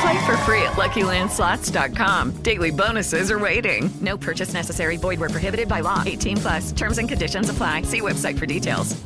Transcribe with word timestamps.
Play 0.00 0.18
for 0.24 0.36
free 0.38 0.62
at 0.62 0.72
LuckyLandSlots.com. 0.76 2.42
Daily 2.42 2.70
bonuses 2.70 3.30
are 3.30 3.38
waiting. 3.38 3.90
No 4.00 4.16
purchase 4.16 4.54
necessary. 4.54 4.96
Void 4.96 5.20
were 5.20 5.28
prohibited 5.28 5.68
by 5.68 5.80
law. 5.80 6.02
18 6.06 6.38
plus. 6.38 6.72
Terms 6.72 6.98
and 6.98 7.08
conditions 7.08 7.50
apply. 7.50 7.82
See 7.82 8.00
website 8.00 8.38
for 8.38 8.46
details. 8.46 8.96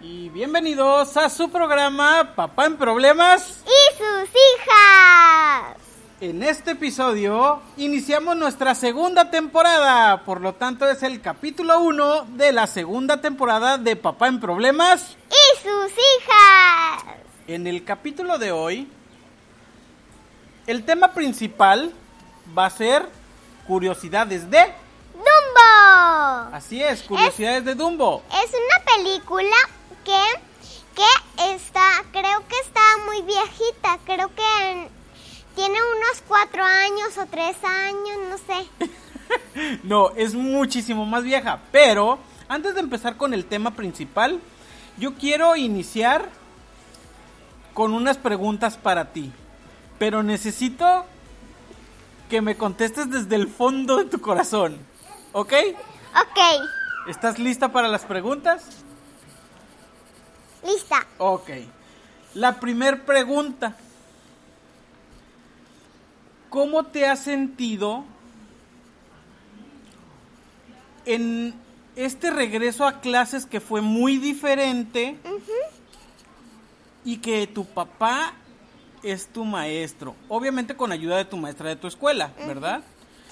Y 0.00 0.28
bienvenidos 0.30 1.16
a 1.16 1.30
su 1.30 1.48
programa 1.48 2.32
Papá 2.34 2.66
en 2.66 2.76
Problemas. 2.76 3.62
¡Y 3.64 3.96
sus 3.96 4.28
hijas! 4.28 5.76
En 6.20 6.42
este 6.42 6.72
episodio 6.72 7.62
iniciamos 7.76 8.36
nuestra 8.36 8.74
segunda 8.74 9.30
temporada, 9.30 10.24
por 10.24 10.40
lo 10.40 10.54
tanto 10.54 10.88
es 10.88 11.04
el 11.04 11.20
capítulo 11.20 11.80
1 11.82 12.26
de 12.36 12.50
la 12.50 12.66
segunda 12.66 13.20
temporada 13.20 13.78
de 13.78 13.94
Papá 13.94 14.26
en 14.26 14.40
Problemas. 14.40 15.16
¡Y 15.30 15.62
sus 15.62 15.92
hijas! 15.92 17.04
En 17.46 17.68
el 17.68 17.84
capítulo 17.84 18.38
de 18.38 18.50
hoy, 18.50 18.88
el 20.66 20.84
tema 20.84 21.12
principal 21.12 21.92
va 22.56 22.66
a 22.66 22.70
ser 22.70 23.08
curiosidades 23.66 24.50
de... 24.50 24.72
¡Dumbo! 25.14 26.54
Así 26.56 26.82
es, 26.82 27.02
curiosidades 27.02 27.64
de 27.64 27.74
Dumbo. 27.74 28.22
Es 28.30 28.50
una 28.50 28.84
película 28.96 29.56
que, 30.04 30.22
que 30.94 31.54
está, 31.54 32.04
creo 32.12 32.46
que 32.48 32.56
está 32.64 32.80
muy 33.06 33.22
viejita, 33.22 33.98
creo 34.04 34.34
que 34.34 34.70
en- 34.70 34.88
tiene 35.54 35.78
unos 35.82 36.22
cuatro 36.26 36.64
años 36.64 37.18
o 37.18 37.26
tres 37.26 37.56
años, 37.64 38.18
no 38.30 38.38
sé. 38.38 38.90
No, 39.82 40.10
es 40.10 40.34
muchísimo 40.34 41.06
más 41.06 41.22
vieja. 41.22 41.58
Pero 41.70 42.18
antes 42.48 42.74
de 42.74 42.80
empezar 42.80 43.16
con 43.16 43.32
el 43.32 43.46
tema 43.46 43.70
principal, 43.70 44.40
yo 44.98 45.14
quiero 45.14 45.56
iniciar 45.56 46.28
con 47.72 47.94
unas 47.94 48.18
preguntas 48.18 48.76
para 48.76 49.12
ti. 49.12 49.32
Pero 50.02 50.24
necesito 50.24 51.04
que 52.28 52.40
me 52.42 52.56
contestes 52.56 53.08
desde 53.08 53.36
el 53.36 53.46
fondo 53.46 53.98
de 53.98 54.06
tu 54.06 54.20
corazón. 54.20 54.76
¿Ok? 55.30 55.52
Ok, 55.52 56.40
¿Estás 57.06 57.38
lista 57.38 57.70
para 57.70 57.86
las 57.86 58.04
preguntas? 58.04 58.82
lista. 60.66 61.06
Ok. 61.18 61.50
La 62.34 62.58
primer 62.58 63.04
pregunta. 63.04 63.76
¿Cómo 66.50 66.86
te 66.86 67.06
has 67.06 67.20
sentido 67.20 68.04
en 71.04 71.54
este 71.94 72.32
regreso 72.32 72.88
a 72.88 73.00
clases 73.00 73.46
que 73.46 73.60
fue 73.60 73.80
muy 73.80 74.16
diferente 74.16 75.16
y 77.04 77.18
que 77.18 77.46
tu 77.46 77.64
papá 77.66 78.34
es 79.02 79.26
tu 79.28 79.44
maestro? 79.44 80.14
Obviamente 80.28 80.76
con 80.76 80.92
ayuda 80.92 81.16
de 81.16 81.24
tu 81.24 81.36
maestra 81.36 81.68
de 81.68 81.76
tu 81.76 81.86
escuela, 81.86 82.32
¿verdad? 82.46 82.82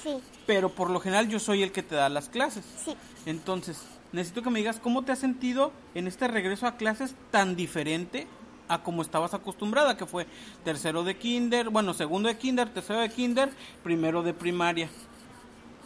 Sí, 0.02 0.16
Pero 0.46 0.70
por 0.70 0.90
lo 0.90 1.00
general 1.00 1.28
yo 1.28 1.38
soy 1.38 1.62
el 1.62 1.72
que 1.72 1.82
te 1.82 1.94
da 1.94 2.08
las 2.08 2.28
clases. 2.28 2.64
sí. 2.84 2.94
Entonces, 3.26 3.82
necesito 4.12 4.42
que 4.42 4.50
me 4.50 4.58
digas 4.60 4.80
cómo 4.80 5.02
te 5.02 5.12
has 5.12 5.18
sentido 5.18 5.72
en 5.94 6.06
este 6.06 6.26
regreso 6.26 6.66
a 6.66 6.76
clases 6.76 7.14
tan 7.30 7.54
diferente 7.54 8.26
a 8.66 8.82
como 8.82 9.02
estabas 9.02 9.34
acostumbrada, 9.34 9.96
que 9.96 10.06
fue 10.06 10.26
tercero 10.64 11.02
de 11.02 11.16
kinder, 11.18 11.70
bueno, 11.70 11.92
segundo 11.92 12.28
de 12.28 12.38
kinder, 12.38 12.68
tercero 12.72 13.00
de 13.00 13.10
kinder, 13.10 13.50
primero 13.82 14.22
de 14.22 14.32
primaria, 14.32 14.88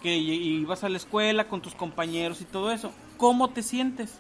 que 0.03 0.15
ibas 0.17 0.85
a 0.85 0.91
la 0.91 0.99
escuela 0.99 1.49
con 1.49 1.63
tus 1.63 1.75
compañeros 1.75 2.41
y 2.43 2.45
todo 2.45 2.71
eso. 2.73 2.93
¿Cómo 3.17 3.51
te 3.51 3.63
sientes 3.63 4.19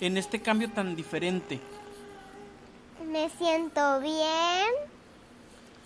en 0.00 0.16
este 0.18 0.42
cambio 0.42 0.68
tan 0.70 0.96
diferente? 0.96 1.60
Me 3.12 3.28
siento 3.30 4.00
bien. 4.00 4.66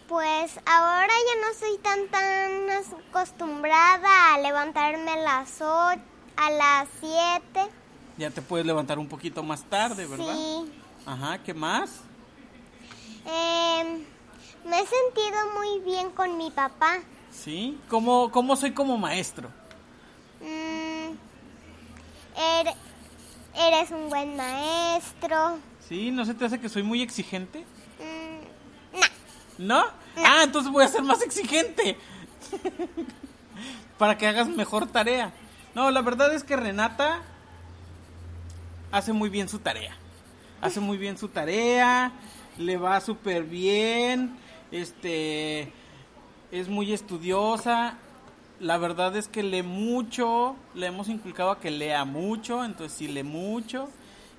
Pues 0.09 0.53
ahora 0.64 1.09
ya 1.09 1.47
no 1.48 1.54
soy 1.59 1.78
tan 1.78 2.06
tan 2.09 2.70
acostumbrada 3.10 4.34
a 4.34 4.38
levantarme 4.38 5.10
a 5.10 5.16
las 5.16 5.60
8, 5.60 6.00
a 6.36 6.50
las 6.50 6.88
7. 7.00 7.70
Ya 8.16 8.31
te 8.31 8.41
puedes 8.41 8.65
levantar 8.65 8.98
un 9.00 9.09
poquito 9.09 9.42
más 9.42 9.65
tarde, 9.65 10.06
¿verdad? 10.06 10.32
Sí. 10.34 10.72
Ajá, 11.04 11.38
¿qué 11.42 11.53
más? 11.54 11.91
Em, 13.25 14.04
me 14.65 14.81
he 14.81 14.86
sentido 14.86 15.38
muy 15.59 15.81
bien 15.81 16.10
con 16.10 16.36
mi 16.38 16.50
papá. 16.53 16.98
¿Sí? 17.32 17.78
¿Cómo, 17.88 18.31
cómo 18.31 18.54
soy 18.54 18.72
como 18.72 18.97
maestro? 18.97 19.48
Mm, 20.41 21.15
er- 22.38 22.75
eres 23.56 23.91
un 23.91 24.09
buen 24.09 24.36
maestro. 24.36 25.59
¿Sí? 25.88 26.10
¿No 26.10 26.24
se 26.24 26.34
te 26.34 26.44
hace 26.44 26.58
que 26.58 26.69
soy 26.69 26.82
muy 26.82 27.00
exigente? 27.00 27.60
Mm, 29.60 29.66
nah. 29.66 29.84
¿No? 29.84 29.84
Ah, 30.16 30.41
entonces 30.42 30.72
voy 30.72 30.84
a 30.84 30.88
ser 30.88 31.02
más 31.02 31.22
exigente. 31.22 31.97
Para 33.98 34.19
que 34.19 34.26
hagas 34.26 34.48
mejor 34.48 34.86
tarea. 34.88 35.32
No, 35.74 35.91
la 35.91 36.02
verdad 36.02 36.34
es 36.34 36.42
que 36.42 36.56
Renata 36.56 37.22
hace 38.91 39.12
muy 39.12 39.28
bien 39.28 39.48
su 39.48 39.58
tarea. 39.58 39.97
Hace 40.60 40.80
muy 40.80 40.97
bien 40.97 41.19
su 41.19 41.28
tarea, 41.28 42.12
le 42.58 42.76
va 42.78 43.00
súper 43.00 43.44
bien, 43.44 44.36
este, 44.72 45.70
es 46.50 46.68
muy 46.68 46.92
estudiosa. 46.92 47.98
La 48.58 48.78
verdad 48.78 49.14
es 49.16 49.28
que 49.28 49.42
lee 49.42 49.62
mucho, 49.62 50.56
le 50.74 50.86
hemos 50.86 51.08
inculcado 51.08 51.50
a 51.50 51.60
que 51.60 51.70
lea 51.70 52.06
mucho, 52.06 52.64
entonces 52.64 52.97
sí 52.97 53.06
lee 53.06 53.22
mucho 53.22 53.91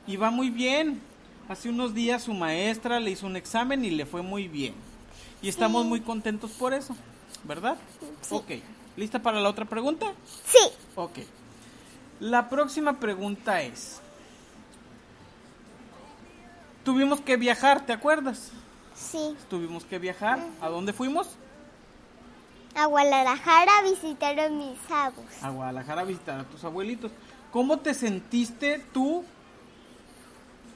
y 0.08 0.18
va 0.18 0.32
muy 0.32 0.50
bien. 0.50 1.02
Hace 1.50 1.70
unos 1.70 1.94
días 1.94 2.24
su 2.24 2.34
maestra 2.34 3.00
le 3.00 3.12
hizo 3.12 3.26
un 3.26 3.36
examen 3.38 3.86
y 3.86 3.90
le 3.90 4.06
fue 4.06 4.22
muy 4.22 4.48
bien. 4.48 4.74
Y 5.42 5.50
estamos 5.50 5.86
muy 5.86 6.02
contentos 6.02 6.52
por 6.52 6.74
eso, 6.74 6.96
¿verdad? 7.44 7.78
Ok. 8.30 8.52
¿Lista 8.98 9.22
para 9.22 9.40
la 9.40 9.50
otra 9.50 9.66
pregunta? 9.66 10.14
Sí, 10.46 10.60
Ok. 10.96 11.20
La 12.20 12.50
próxima 12.50 13.00
pregunta 13.00 13.62
es... 13.62 14.02
Tuvimos 16.84 17.22
que 17.22 17.38
viajar, 17.38 17.86
¿te 17.86 17.94
acuerdas? 17.94 18.52
sí. 18.96 19.36
Tuvimos 19.50 19.86
que 19.86 20.00
viajar. 20.00 20.40
¿A 20.60 20.70
dónde 20.70 20.94
fuimos? 20.94 21.28
A 22.76 22.86
Guadalajara 22.86 23.72
a 23.80 23.84
visitar 23.84 24.40
a 24.40 24.50
mis 24.50 24.78
abuelos. 24.90 25.44
A 25.44 25.50
Guadalajara 25.50 26.02
a 26.02 26.06
visitar 26.06 26.40
a 26.40 26.44
tus 26.46 26.64
abuelitos. 26.64 27.12
¿Cómo 27.52 27.78
te 27.78 27.94
sentiste 27.94 28.84
tú 28.94 29.24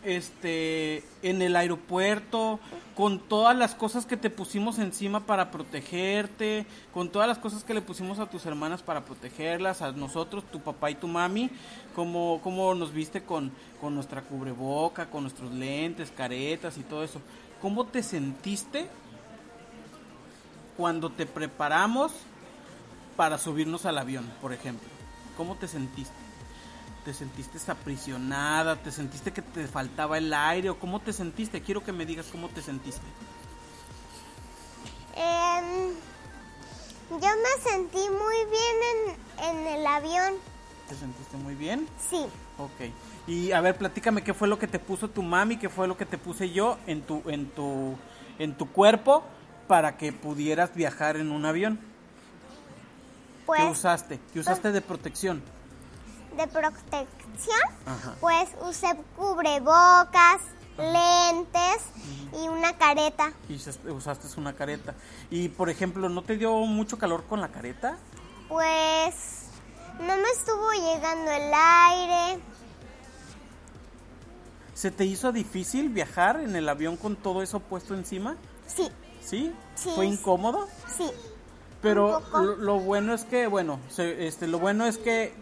este 0.03 1.03
en 1.21 1.41
el 1.41 1.55
aeropuerto 1.55 2.59
con 2.95 3.19
todas 3.19 3.55
las 3.55 3.73
cosas 3.73 4.05
que 4.05 4.17
te 4.17 4.29
pusimos 4.29 4.77
encima 4.79 5.25
para 5.25 5.49
protegerte, 5.49 6.65
con 6.93 7.09
todas 7.09 7.27
las 7.27 7.37
cosas 7.37 7.63
que 7.63 7.73
le 7.73 7.81
pusimos 7.81 8.19
a 8.19 8.29
tus 8.29 8.45
hermanas 8.45 8.81
para 8.81 9.05
protegerlas, 9.05 9.81
a 9.81 9.91
nosotros, 9.91 10.43
tu 10.51 10.59
papá 10.59 10.91
y 10.91 10.95
tu 10.95 11.07
mami, 11.07 11.49
cómo, 11.95 12.39
cómo 12.43 12.73
nos 12.75 12.93
viste 12.93 13.23
con, 13.23 13.51
con 13.79 13.95
nuestra 13.95 14.21
cubreboca, 14.21 15.09
con 15.09 15.23
nuestros 15.23 15.51
lentes, 15.51 16.11
caretas 16.11 16.77
y 16.77 16.83
todo 16.83 17.03
eso? 17.03 17.21
¿Cómo 17.61 17.85
te 17.85 18.03
sentiste 18.03 18.87
cuando 20.77 21.09
te 21.09 21.25
preparamos 21.25 22.11
para 23.15 23.37
subirnos 23.37 23.85
al 23.85 23.97
avión, 23.97 24.29
por 24.41 24.53
ejemplo? 24.53 24.87
¿Cómo 25.37 25.55
te 25.55 25.67
sentiste? 25.67 26.30
¿Te 27.05 27.13
sentiste 27.13 27.59
aprisionada? 27.71 28.75
¿Te 28.75 28.91
sentiste 28.91 29.31
que 29.31 29.41
te 29.41 29.67
faltaba 29.67 30.17
el 30.19 30.31
aire? 30.33 30.69
¿O 30.69 30.79
cómo 30.79 30.99
te 30.99 31.13
sentiste? 31.13 31.61
Quiero 31.61 31.83
que 31.83 31.91
me 31.91 32.05
digas 32.05 32.27
cómo 32.31 32.47
te 32.49 32.61
sentiste. 32.61 33.01
Em, 35.15 35.93
yo 37.09 37.17
me 37.17 37.63
sentí 37.63 37.97
muy 37.97 38.45
bien 38.51 39.17
en, 39.39 39.45
en 39.45 39.67
el 39.67 39.87
avión. 39.87 40.33
¿Te 40.87 40.95
sentiste 40.95 41.37
muy 41.37 41.55
bien? 41.55 41.87
Sí. 42.09 42.25
Ok. 42.57 42.91
Y 43.25 43.51
a 43.51 43.61
ver, 43.61 43.77
platícame 43.77 44.23
qué 44.23 44.33
fue 44.33 44.47
lo 44.47 44.59
que 44.59 44.67
te 44.67 44.77
puso 44.77 45.09
tu 45.09 45.23
mami, 45.23 45.57
qué 45.57 45.69
fue 45.69 45.87
lo 45.87 45.97
que 45.97 46.05
te 46.05 46.17
puse 46.17 46.51
yo 46.51 46.77
en 46.85 47.01
tu 47.01 47.23
en 47.29 47.49
tu 47.49 47.95
en 48.37 48.57
tu 48.57 48.67
cuerpo 48.71 49.23
para 49.67 49.97
que 49.97 50.13
pudieras 50.13 50.75
viajar 50.75 51.17
en 51.17 51.31
un 51.31 51.45
avión. 51.45 51.77
¿Qué 51.77 53.45
Pues 53.45 53.71
usaste? 53.71 54.19
¿Qué 54.33 54.39
usaste 54.39 54.71
de 54.71 54.81
protección? 54.81 55.41
De 56.37 56.47
protección, 56.47 57.59
Ajá. 57.85 58.15
pues 58.19 58.49
usé 58.67 58.87
cubrebocas, 59.17 60.41
lentes 60.77 61.83
y 62.41 62.47
una 62.47 62.77
careta. 62.77 63.33
Y 63.49 63.55
usaste- 63.55 64.37
una 64.37 64.53
careta. 64.53 64.93
Y 65.29 65.49
por 65.49 65.69
ejemplo, 65.69 66.09
¿no 66.09 66.21
te 66.23 66.37
dio 66.37 66.53
mucho 66.65 66.97
calor 66.97 67.23
con 67.25 67.41
la 67.41 67.49
careta? 67.49 67.97
Pues 68.47 69.43
no 69.99 70.15
me 70.15 70.29
estuvo 70.35 70.71
llegando 70.73 71.31
el 71.31 71.51
aire. 71.53 72.41
¿Se 74.73 74.89
te 74.89 75.05
hizo 75.05 75.31
difícil 75.31 75.89
viajar 75.89 76.39
en 76.39 76.55
el 76.55 76.67
avión 76.69 76.97
con 76.97 77.15
todo 77.15 77.41
eso 77.43 77.59
puesto 77.59 77.93
encima? 77.93 78.35
Sí, 78.67 78.89
¿Sí? 79.23 79.53
Sí. 79.75 79.91
¿Fue 79.95 80.05
incómodo? 80.05 80.67
sí. 80.97 81.09
Pero 81.81 82.21
lo, 82.31 82.55
lo 82.57 82.79
bueno 82.79 83.11
es 83.15 83.23
que, 83.25 83.47
bueno, 83.47 83.79
se- 83.89 84.27
este, 84.27 84.45
lo 84.45 84.59
bueno 84.59 84.85
es 84.85 84.99
que 84.99 85.33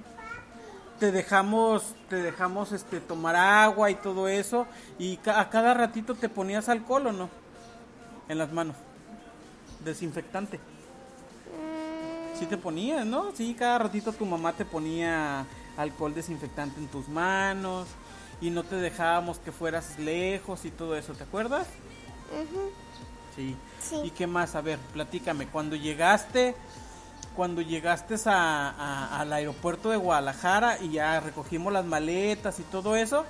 te 1.00 1.12
dejamos, 1.12 1.96
te 2.10 2.18
dejamos, 2.18 2.72
este, 2.72 3.00
tomar 3.00 3.36
agua 3.36 3.90
y 3.90 3.96
todo 3.96 4.28
eso, 4.28 4.68
y 4.98 5.18
ca- 5.18 5.40
a 5.40 5.50
cada 5.50 5.74
ratito 5.74 6.16
te 6.16 6.30
ponías 6.30 6.70
alcohol 6.70 7.08
o 7.08 7.12
no, 7.12 7.30
en 8.28 8.38
las 8.38 8.52
manos, 8.52 8.76
desinfectante. 9.84 10.58
Mm, 10.58 12.38
Sí 12.40 12.46
te 12.46 12.58
ponías, 12.58 13.06
¿no? 13.06 13.32
Sí, 13.36 13.54
cada 13.58 13.80
ratito 13.80 14.14
tu 14.14 14.26
mamá 14.26 14.54
te 14.54 14.64
ponía 14.66 15.46
alcohol 15.78 16.14
desinfectante 16.14 16.80
en 16.80 16.88
tus 16.88 17.08
manos 17.10 17.88
y 18.42 18.50
no 18.50 18.64
te 18.64 18.76
dejábamos 18.78 19.40
que 19.40 19.52
fueras 19.52 20.00
lejos 20.00 20.64
y 20.66 20.72
todo 20.72 20.96
eso, 20.96 21.14
¿te 21.14 21.24
acuerdas? 21.24 21.68
Sí. 23.36 23.56
Sí. 23.82 23.96
¿Y 24.04 24.12
qué 24.12 24.28
más? 24.28 24.56
A 24.56 24.62
ver, 24.62 24.78
platícame. 24.94 25.48
Cuando 25.48 25.76
llegaste, 25.76 26.56
cuando 27.40 27.62
llegaste 27.62 28.16
a- 28.26 28.70
a- 28.70 29.18
al 29.22 29.32
aeropuerto 29.32 29.92
de 29.92 29.96
Guadalajara 29.96 30.78
y 30.82 30.90
ya 30.92 31.22
recogimos 31.22 31.72
las 31.72 31.86
maletas 31.86 32.60
y 32.60 32.64
todo 32.64 32.98
eso, 32.98 33.24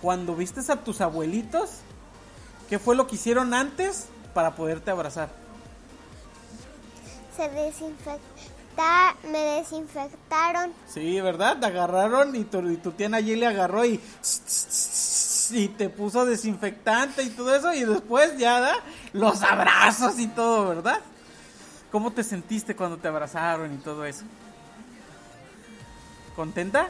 cuando 0.00 0.34
vistes 0.34 0.68
a 0.68 0.78
tus 0.82 1.00
abuelitos, 1.00 1.70
¿qué 2.68 2.80
fue 2.80 2.96
lo 2.96 3.06
que 3.06 3.14
hicieron 3.14 3.54
antes 3.54 4.06
para 4.34 4.56
poderte 4.56 4.90
abrazar? 4.90 5.28
Se 7.36 7.48
desinfecta, 7.50 9.14
me 9.30 9.38
desinfectaron. 9.38 10.72
Sí, 10.88 11.20
¿verdad? 11.20 11.60
Te 11.60 11.66
agarraron 11.66 12.34
y 12.34 12.42
tu, 12.42 12.68
y 12.68 12.78
tu 12.78 12.90
tía 12.90 13.10
Nayeli 13.10 13.44
agarró 13.44 13.84
y, 13.84 14.00
y 15.50 15.68
te 15.68 15.88
puso 15.88 16.26
desinfectante 16.26 17.22
y 17.22 17.30
todo 17.30 17.54
eso 17.54 17.72
y 17.72 17.84
después 17.84 18.36
ya 18.38 18.58
da 18.58 18.74
los 19.12 19.40
abrazos 19.44 20.18
y 20.18 20.26
todo, 20.26 20.66
¿verdad? 20.68 20.98
¿Cómo 21.92 22.10
te 22.10 22.24
sentiste 22.24 22.74
cuando 22.74 22.96
te 22.96 23.06
abrazaron 23.06 23.74
y 23.74 23.76
todo 23.76 24.06
eso? 24.06 24.24
¿Contenta? 26.34 26.88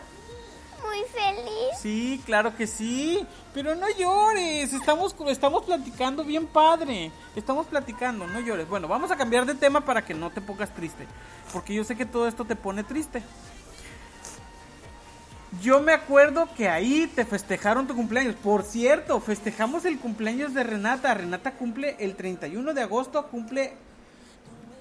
Muy 0.81 0.99
feliz. 1.13 1.79
Sí, 1.81 2.23
claro 2.25 2.57
que 2.57 2.69
sí, 2.69 3.27
pero 3.53 3.75
no 3.75 3.87
llores, 3.99 4.73
estamos, 4.73 5.17
estamos 5.27 5.65
platicando 5.65 6.23
bien 6.23 6.47
padre, 6.47 7.11
estamos 7.35 7.67
platicando, 7.67 8.29
no 8.29 8.39
llores. 8.39 8.69
Bueno, 8.69 8.87
vamos 8.87 9.11
a 9.11 9.17
cambiar 9.17 9.45
de 9.45 9.57
tema 9.57 9.81
para 9.81 10.05
que 10.05 10.15
no 10.15 10.31
te 10.31 10.41
pongas 10.41 10.73
triste, 10.73 11.09
porque 11.53 11.75
yo 11.75 11.83
sé 11.83 11.97
que 11.97 12.07
todo 12.07 12.29
esto 12.29 12.45
te 12.45 12.55
pone 12.55 12.85
triste. 12.85 13.25
Yo 15.61 15.81
me 15.81 15.93
acuerdo 15.93 16.49
que 16.57 16.69
ahí 16.69 17.11
te 17.13 17.25
festejaron 17.25 17.89
tu 17.89 17.95
cumpleaños. 17.97 18.37
Por 18.37 18.63
cierto, 18.63 19.21
festejamos 19.21 19.85
el 19.85 19.99
cumpleaños 19.99 20.55
de 20.55 20.63
Renata. 20.63 21.13
Renata 21.13 21.53
cumple 21.53 21.97
el 21.99 22.15
31 22.15 22.73
de 22.73 22.83
agosto, 22.83 23.27
cumple 23.27 23.77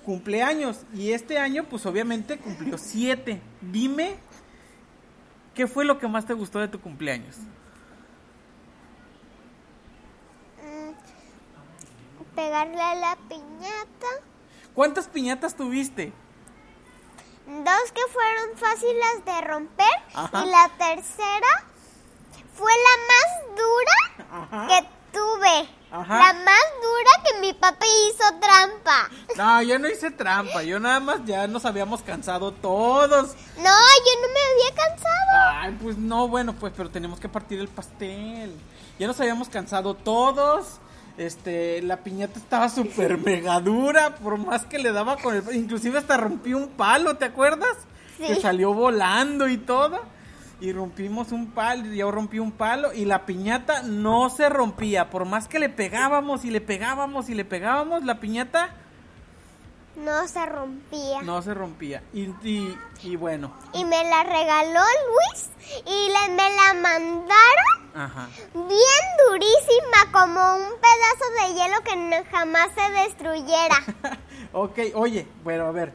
cumpleaños. 0.06 0.81
Y 0.94 1.12
este 1.13 1.38
año, 1.38 1.65
pues 1.69 1.86
obviamente 1.86 2.38
cumplió 2.38 2.77
7. 2.77 3.42
Dime, 3.62 4.15
¿qué 5.53 5.68
fue 5.68 5.86
lo 5.86 5.98
que 6.00 6.07
más 6.07 6.25
te 6.25 6.33
gustó 6.33 6.59
de 6.59 6.68
tu 6.68 6.80
cumpleaños? 6.81 7.38
Mm, 10.62 10.92
Pegarle 12.36 12.81
a 12.81 12.95
la 12.95 13.18
piñata. 13.27 14.07
¿Cuántas 14.74 15.07
piñatas 15.07 15.56
tuviste? 15.56 16.13
Dos 17.48 17.92
que 17.94 18.01
fueron 18.12 18.57
fáciles 18.57 19.25
de 19.25 19.42
romper. 19.42 19.88
Ajá. 20.13 20.45
Y 20.45 20.50
la 20.50 20.69
tercera 20.77 21.65
fue 22.53 22.71
la 22.71 22.98
más 23.07 23.57
dura 23.57 24.44
Ajá. 24.44 24.68
que 24.68 24.88
tuve. 25.12 25.81
Ajá. 25.92 26.18
La 26.20 26.34
más 26.34 26.66
dura 26.82 27.24
que 27.26 27.42
mi 27.42 27.54
papi 27.54 27.86
hizo 28.10 28.24
trampa. 28.40 29.10
No, 29.36 29.62
yo 29.62 29.78
no 29.78 29.90
hice 29.90 30.10
trampa, 30.10 30.64
yo 30.64 30.80
nada 30.80 31.02
más 31.02 31.26
ya 31.26 31.48
nos 31.48 31.66
habíamos 31.66 32.02
cansado 32.02 32.54
todos. 32.54 33.36
No, 33.58 33.64
yo 33.64 34.22
no 34.22 34.28
me 34.34 34.40
había 34.40 34.76
cansado. 34.76 35.60
Ay, 35.62 35.78
pues 35.82 35.98
no, 35.98 36.30
bueno, 36.30 36.54
pues, 36.54 36.72
pero 36.76 36.90
tenemos 36.90 37.20
que 37.20 37.28
partir 37.28 37.60
el 37.60 37.68
pastel. 37.68 38.56
Ya 39.00 39.08
nos 39.08 39.20
habíamos 39.20 39.50
cansado 39.50 39.94
todos. 39.94 40.80
Este, 41.18 41.82
la 41.82 41.98
piñata 41.98 42.40
estaba 42.40 42.70
súper 42.70 43.18
mega 43.26 43.60
dura, 43.60 44.16
por 44.16 44.38
más 44.38 44.66
que 44.66 44.80
le 44.80 44.94
daba 44.94 45.18
con 45.18 45.36
el... 45.36 45.56
Inclusive 45.56 45.98
hasta 45.98 46.16
rompí 46.16 46.54
un 46.54 46.70
palo, 46.70 47.18
¿te 47.18 47.26
acuerdas? 47.26 47.76
Sí. 48.18 48.28
Que 48.28 48.36
salió 48.38 48.74
volando 48.74 49.50
y 49.50 49.58
todo. 49.58 50.02
Y 50.62 50.72
rompimos 50.74 51.31
un 51.31 51.52
palo, 51.52 51.86
yo 51.92 52.12
rompí 52.12 52.38
un 52.40 52.52
palo 52.52 52.94
y 52.94 53.06
la 53.06 53.25
piñata 53.25 53.81
no 53.81 54.30
se 54.30 54.48
rompía. 54.48 55.10
Por 55.10 55.25
más 55.25 55.48
que 55.48 55.58
le 55.60 55.69
pegábamos 55.69 56.46
y 56.46 56.52
le 56.52 56.62
pegábamos 56.62 57.30
y 57.30 57.34
le 57.34 57.44
pegábamos, 57.46 58.04
la 58.06 58.19
piñata 58.19 58.69
No 59.96 60.28
se 60.28 60.46
rompía. 60.46 61.22
no 61.24 61.42
se 61.42 61.56
rompía. 61.56 62.04
Y, 62.13 62.25
y, 62.48 62.78
y 63.02 63.16
bueno, 63.16 63.54
Y 63.74 63.84
me 63.86 64.04
la 64.04 64.24
regaló 64.24 64.81
Luis 65.08 65.50
y 65.86 66.10
le, 66.10 66.34
me 66.36 66.50
la 66.56 66.74
mandaron 66.80 67.81
ajá. 67.96 68.30
bien 68.54 69.28
durísima 69.28 70.12
como 70.12 70.58
un 70.58 70.69
pedazo 70.80 71.25
de 71.48 71.54
hielo 71.56 71.81
que 71.84 71.96
no- 71.96 72.24
jamás 72.31 72.68
se 72.75 72.92
destruyera. 73.04 73.84
ok, 74.54 74.80
oye, 74.94 75.28
bueno, 75.44 75.66
a 75.66 75.72
ver. 75.72 75.94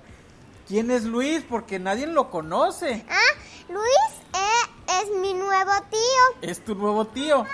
¿Quién 0.67 0.91
es 0.91 1.05
Luis? 1.05 1.45
Porque 1.49 1.79
nadie 1.79 2.09
lo 2.09 2.29
conoce. 2.29 3.07
ah, 3.09 3.41
Luis 3.69 4.16
es 5.11 5.21
mi 5.21 5.35
nuevo 5.35 5.73
tío. 5.91 6.49
Es 6.51 6.65
tu 6.65 6.75
nuevo 6.75 7.07
tío. 7.07 7.45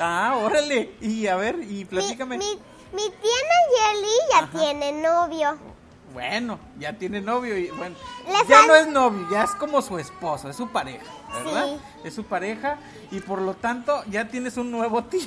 Ah, 0.00 0.36
órale. 0.42 0.94
Y 1.00 1.26
a 1.26 1.36
ver, 1.36 1.56
y 1.56 1.66
Mi, 1.66 1.84
platícame. 1.84 2.38
mi, 2.38 2.58
mi 2.92 3.02
tía 3.02 3.38
Nayeli 3.50 4.14
ya 4.30 4.38
Ajá. 4.38 4.58
tiene 4.58 4.92
novio. 4.92 5.58
Bueno, 6.12 6.60
ya 6.78 6.92
tiene 6.92 7.20
novio 7.20 7.58
y 7.58 7.70
bueno, 7.70 7.96
ya 8.48 8.64
no 8.68 8.76
es 8.76 8.86
novio, 8.86 9.26
ya 9.32 9.42
es 9.42 9.50
como 9.56 9.82
su 9.82 9.98
esposo, 9.98 10.48
es 10.48 10.54
su 10.54 10.68
pareja, 10.68 11.02
¿verdad? 11.42 11.66
Sí. 11.66 11.80
Es 12.04 12.14
su 12.14 12.22
pareja 12.22 12.78
y 13.10 13.18
por 13.18 13.40
lo 13.42 13.54
tanto 13.54 14.00
ya 14.08 14.28
tienes 14.28 14.56
un 14.56 14.70
nuevo 14.70 15.02
tío. 15.04 15.26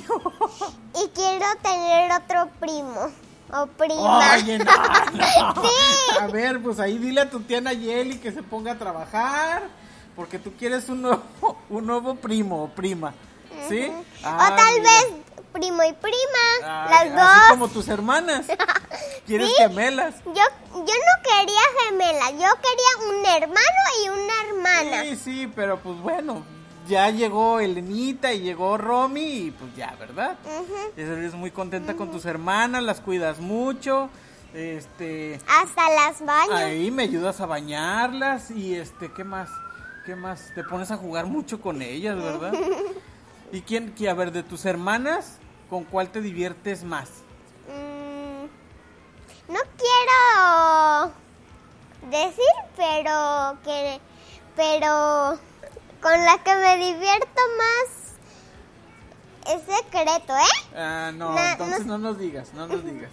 Y 0.94 1.08
quiero 1.10 1.44
tener 1.62 2.10
otro 2.12 2.48
primo 2.58 3.10
o 3.52 3.66
prima. 3.66 4.34
Oye, 4.34 4.58
no, 4.60 4.64
no. 4.64 5.62
Sí. 5.62 6.16
A 6.22 6.26
ver, 6.28 6.62
pues 6.62 6.80
ahí 6.80 6.96
dile 6.96 7.20
a 7.20 7.28
tu 7.28 7.40
tía 7.40 7.60
Nayeli 7.60 8.16
que 8.18 8.32
se 8.32 8.42
ponga 8.42 8.72
a 8.72 8.78
trabajar, 8.78 9.64
porque 10.18 10.40
tú 10.40 10.52
quieres 10.58 10.88
un 10.88 11.00
nuevo, 11.02 11.22
un 11.70 11.86
nuevo 11.86 12.16
primo 12.16 12.64
o 12.64 12.68
prima, 12.68 13.14
¿sí? 13.68 13.86
o 13.86 14.02
Ah, 14.24 14.52
tal 14.56 14.74
mira. 14.80 14.90
vez 14.90 15.06
primo 15.52 15.82
y 15.84 15.92
prima, 15.92 16.88
las 16.90 17.10
dos. 17.12 17.20
Así 17.22 17.50
como 17.50 17.68
tus 17.68 17.86
hermanas. 17.88 18.46
¿Quieres 19.26 19.48
Sí. 19.50 19.54
gemelas? 19.58 20.16
Yo, 20.24 20.32
yo 20.32 20.80
no 20.80 21.22
quería 21.22 21.60
gemela, 21.86 22.30
yo 22.32 22.48
quería 22.60 23.08
un 23.08 23.26
hermano 23.42 23.80
y 24.04 24.08
una 24.08 24.32
hermana. 24.48 25.02
Sí, 25.04 25.16
sí, 25.16 25.52
pero 25.54 25.78
pues 25.78 25.98
bueno, 26.00 26.42
ya 26.88 27.10
llegó 27.10 27.60
Elenita 27.60 28.32
y 28.32 28.40
llegó 28.40 28.76
Romy 28.76 29.22
y 29.24 29.50
pues 29.52 29.74
ya, 29.76 29.94
¿verdad? 30.00 30.36
Ujú. 30.44 31.00
Eres 31.00 31.34
muy 31.34 31.52
contenta 31.52 31.94
con 31.94 32.10
tus 32.10 32.24
hermanas, 32.24 32.82
las 32.82 33.00
cuidas 33.00 33.38
mucho. 33.38 34.10
Este, 34.52 35.38
Hasta 35.46 35.88
las 35.90 36.24
baño. 36.24 36.54
ahí 36.56 36.90
me 36.90 37.04
ayudas 37.04 37.40
a 37.40 37.46
bañarlas 37.46 38.50
y 38.50 38.74
este, 38.74 39.12
¿qué 39.12 39.22
más? 39.22 39.48
¿Qué 40.08 40.16
más? 40.16 40.52
Te 40.54 40.64
pones 40.64 40.90
a 40.90 40.96
jugar 40.96 41.26
mucho 41.26 41.60
con 41.60 41.82
ellas, 41.82 42.16
¿verdad? 42.16 42.54
¿Y 43.52 43.60
quién, 43.60 43.94
qui- 43.94 44.08
a 44.08 44.14
ver, 44.14 44.32
de 44.32 44.42
tus 44.42 44.64
hermanas, 44.64 45.36
con 45.68 45.84
cuál 45.84 46.08
te 46.08 46.22
diviertes 46.22 46.82
más? 46.82 47.10
Mm, 47.68 49.52
no 49.52 49.58
quiero 49.76 51.12
decir, 52.10 52.54
pero 52.74 53.58
que 53.62 54.00
pero 54.56 55.38
con 56.00 56.24
la 56.24 56.38
que 56.42 56.54
me 56.54 56.76
divierto 56.86 57.42
más 57.58 59.54
es 59.54 59.60
secreto, 59.76 60.34
¿eh? 60.38 60.74
Ah, 60.74 61.12
no, 61.14 61.34
Na- 61.34 61.52
entonces 61.52 61.84
no- 61.84 61.98
no 61.98 62.08
nos 62.12 62.18
digas, 62.18 62.54
no 62.54 62.66
nos 62.66 62.82
digas. 62.82 63.10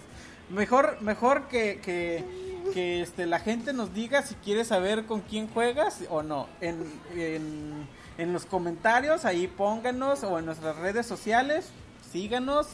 Mejor, 0.48 0.96
mejor 1.02 1.46
que, 1.48 1.78
que, 1.82 2.24
que 2.72 3.02
este, 3.02 3.26
la 3.26 3.38
gente 3.38 3.72
nos 3.72 3.92
diga 3.94 4.22
si 4.22 4.34
quiere 4.36 4.64
saber 4.64 5.04
con 5.06 5.20
quién 5.20 5.48
juegas 5.48 6.00
o 6.10 6.22
no. 6.22 6.46
En, 6.60 6.84
en, 7.14 7.88
en 8.18 8.32
los 8.32 8.46
comentarios, 8.46 9.24
ahí 9.24 9.46
pónganos 9.46 10.22
o 10.24 10.38
en 10.38 10.46
nuestras 10.46 10.76
redes 10.76 11.06
sociales, 11.06 11.68
síganos. 12.12 12.66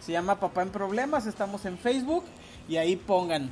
Se 0.00 0.12
llama 0.12 0.40
Papá 0.40 0.62
en 0.62 0.70
Problemas, 0.70 1.26
estamos 1.26 1.64
en 1.64 1.78
Facebook 1.78 2.24
y 2.68 2.76
ahí 2.76 2.96
pongan. 2.96 3.50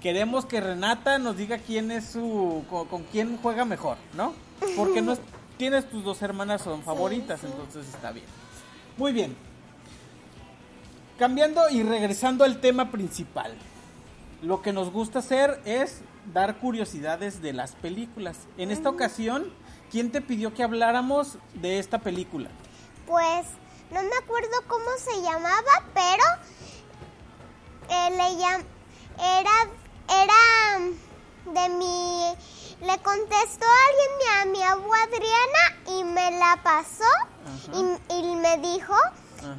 Queremos 0.00 0.46
que 0.46 0.60
Renata 0.60 1.18
nos 1.18 1.36
diga 1.36 1.58
quién 1.58 1.90
es 1.90 2.06
su 2.06 2.64
con, 2.70 2.86
con 2.88 3.02
quién 3.04 3.38
juega 3.40 3.64
mejor, 3.64 3.96
¿no? 4.14 4.34
Porque 4.76 5.00
no 5.02 5.12
es- 5.12 5.20
tienes 5.56 5.88
tus 5.90 6.02
dos 6.04 6.20
hermanas 6.22 6.62
son 6.62 6.82
favoritas, 6.82 7.44
entonces 7.44 7.86
está 7.88 8.12
bien. 8.12 8.26
Muy 8.96 9.12
bien. 9.12 9.36
Cambiando 11.18 11.68
y 11.70 11.82
regresando 11.82 12.44
al 12.44 12.60
tema 12.60 12.90
principal. 12.90 13.52
Lo 14.42 14.62
que 14.62 14.72
nos 14.72 14.90
gusta 14.90 15.18
hacer 15.18 15.60
es 15.64 16.00
dar 16.32 16.58
curiosidades 16.58 17.42
de 17.42 17.52
las 17.52 17.72
películas. 17.76 18.38
En 18.56 18.70
esta 18.70 18.88
ocasión, 18.88 19.52
¿quién 19.90 20.10
te 20.12 20.20
pidió 20.20 20.54
que 20.54 20.62
habláramos 20.62 21.36
de 21.54 21.78
esta 21.78 21.98
película? 21.98 22.48
Pues 23.06 23.46
no 23.90 24.02
me 24.02 24.16
acuerdo 24.22 24.50
cómo 24.68 24.86
se 24.98 25.20
llamaba, 25.22 25.84
pero 25.92 26.24
eh, 27.90 28.10
le 28.10 28.38
llam- 28.42 28.64
era 29.18 29.50
era 30.08 30.90
de 31.46 31.68
mi 31.74 32.34
le 32.86 32.98
contestó 33.02 33.66
alguien 33.88 34.40
a 34.40 34.44
mi 34.46 34.62
abuela 34.62 35.04
Adriana 35.04 35.98
y 36.00 36.04
me 36.04 36.30
la 36.38 36.58
pasó 36.62 37.04
y, 37.74 38.14
y 38.14 38.36
me 38.36 38.56
dijo 38.58 38.94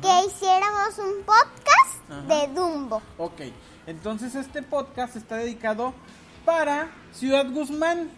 que 0.02 0.26
hiciéramos 0.28 0.98
un 0.98 1.24
podcast 1.24 2.28
de 2.28 2.48
Dumbo. 2.54 3.02
Ok, 3.18 3.42
entonces 3.88 4.36
este 4.36 4.62
podcast 4.62 5.16
está 5.16 5.38
dedicado 5.38 5.94
para 6.46 6.90
Ciudad 7.14 7.50
Guzmán, 7.52 8.10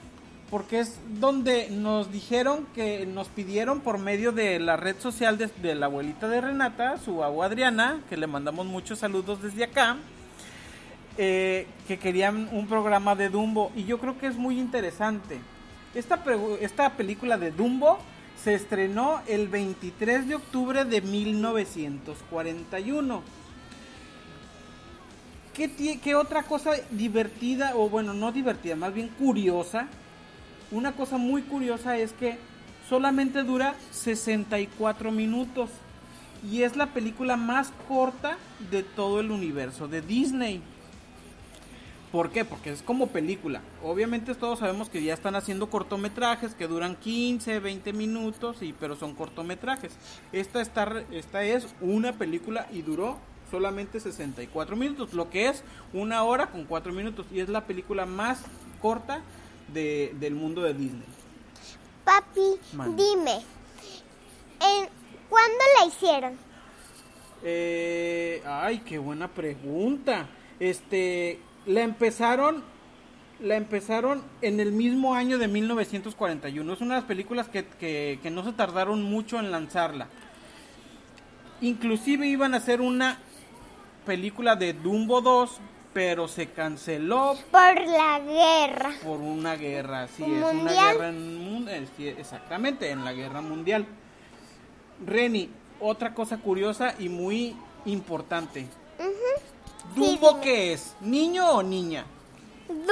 porque 0.49 0.79
es 0.79 0.99
donde 1.19 1.69
nos 1.69 2.11
dijeron 2.11 2.67
que 2.75 3.05
nos 3.05 3.27
pidieron 3.27 3.81
por 3.81 3.97
medio 3.97 4.31
de 4.31 4.59
la 4.59 4.77
red 4.77 4.99
social 4.99 5.37
de, 5.37 5.75
la 5.75 5.87
abuelita 5.87 6.27
de 6.27 6.41
Renata, 6.41 6.97
su 6.97 7.23
abuela 7.23 7.51
Adriana, 7.51 8.01
que 8.09 8.17
le 8.17 8.27
mandamos 8.27 8.65
muchos 8.65 8.99
saludos 8.99 9.41
desde 9.41 9.63
acá, 9.63 9.97
eh, 11.17 11.67
que 11.87 11.97
querían 11.97 12.49
un 12.51 12.67
programa 12.67 13.15
de 13.15 13.29
Dumbo 13.29 13.71
y 13.75 13.85
yo 13.85 13.99
creo 13.99 14.17
que 14.17 14.27
es 14.27 14.35
muy 14.35 14.59
interesante. 14.59 15.39
Esta, 15.95 16.23
esta 16.59 16.89
película 16.91 17.37
de 17.37 17.51
Dumbo 17.51 17.99
se 18.43 18.55
estrenó 18.55 19.21
el 19.27 19.47
23 19.47 20.27
de 20.27 20.35
octubre 20.35 20.85
de 20.85 21.01
1941. 21.01 23.42
¿Qué, 25.53 26.15
otra 26.15 26.43
cosa 26.43 26.71
divertida, 26.89 27.75
o 27.75 27.87
bueno, 27.87 28.13
no 28.13 28.31
divertida, 28.31 28.75
más 28.75 28.91
bien 28.91 29.09
curiosa? 29.09 29.87
Una 30.71 30.93
cosa 30.93 31.17
muy 31.17 31.43
curiosa 31.43 31.95
es 31.97 32.11
que 32.13 32.39
solamente 32.89 33.43
dura 33.43 33.75
64 33.91 35.11
minutos 35.11 35.69
y 36.49 36.63
es 36.63 36.75
la 36.75 36.87
película 36.87 37.37
más 37.37 37.71
corta 37.87 38.37
de 38.71 38.81
todo 38.81 39.19
el 39.19 39.29
universo 39.29 39.87
de 39.87 40.01
Disney. 40.01 40.61
¿Por 42.11 42.31
qué? 42.31 42.45
Porque 42.45 42.71
es 42.71 42.81
como 42.81 43.07
película. 43.07 43.61
Obviamente 43.83 44.33
todos 44.33 44.59
sabemos 44.59 44.89
que 44.89 45.03
ya 45.03 45.13
están 45.13 45.35
haciendo 45.35 45.69
cortometrajes 45.69 46.55
que 46.55 46.67
duran 46.67 46.95
15, 46.95 47.59
20 47.59 47.93
minutos, 47.93 48.57
y, 48.61 48.73
pero 48.73 48.95
son 48.95 49.13
cortometrajes. 49.13 49.93
Esta, 50.31 50.61
está, 50.61 51.03
esta 51.11 51.43
es 51.43 51.67
una 51.79 52.13
película 52.13 52.67
y 52.71 52.81
duró 52.81 53.19
solamente 53.57 53.99
64 53.99 54.75
minutos, 54.75 55.13
lo 55.13 55.29
que 55.29 55.47
es 55.47 55.63
una 55.93 56.23
hora 56.23 56.47
con 56.47 56.65
4 56.65 56.91
minutos. 56.91 57.27
Y 57.31 57.39
es 57.39 57.49
la 57.49 57.65
película 57.67 58.07
más 58.07 58.39
corta 58.81 59.21
de- 59.71 60.11
del 60.19 60.33
mundo 60.33 60.63
de 60.63 60.73
Disney. 60.73 61.03
Papi, 62.03 62.41
dime, 62.95 63.35
¿en- 64.59 64.89
¿cuándo 65.29 65.63
la 65.79 65.85
hicieron? 65.85 66.33
Eh, 67.43 68.41
ay, 68.43 68.79
qué 68.79 68.97
buena 68.97 69.27
pregunta. 69.27 70.25
Este, 70.59 71.39
la 71.67 71.81
empezaron, 71.81 72.63
la 73.39 73.55
empezaron 73.55 74.23
en 74.41 74.59
el 74.61 74.71
mismo 74.71 75.13
año 75.13 75.37
de 75.37 75.47
1941. 75.47 76.73
Es 76.73 76.81
una 76.81 76.95
de 76.95 77.01
las 77.01 77.07
películas 77.07 77.49
que, 77.49 77.65
que, 77.67 78.17
que 78.23 78.31
no 78.31 78.43
se 78.43 78.53
tardaron 78.53 79.03
mucho 79.03 79.37
en 79.37 79.51
lanzarla. 79.51 80.07
Inclusive 81.61 82.27
iban 82.27 82.53
a 82.55 82.57
hacer 82.57 82.81
una 82.81 83.19
película 84.03 84.55
de 84.55 84.73
Dumbo 84.73 85.21
2, 85.21 85.59
pero 85.93 86.27
se 86.27 86.49
canceló 86.49 87.35
Por 87.51 87.81
la 87.87 88.19
guerra. 88.19 88.93
por 89.03 89.19
una 89.19 89.55
guerra, 89.55 90.07
sí, 90.07 90.23
es 90.23 90.53
una 90.53 90.71
guerra 90.71 91.09
en 91.09 91.67
eh, 91.69 91.87
sí, 91.95 92.07
exactamente, 92.07 92.89
en 92.89 93.05
la 93.05 93.13
guerra 93.13 93.41
mundial. 93.41 93.85
Reni, 95.05 95.49
otra 95.79 96.13
cosa 96.13 96.37
curiosa 96.37 96.95
y 96.97 97.09
muy 97.09 97.55
importante. 97.85 98.67
¿Dumbo 99.95 100.29
dime. 100.29 100.41
qué 100.41 100.73
es? 100.73 100.95
¿Niño 101.01 101.49
o 101.49 101.61
niña? 101.63 102.05
¿Dumbo? 102.67 102.83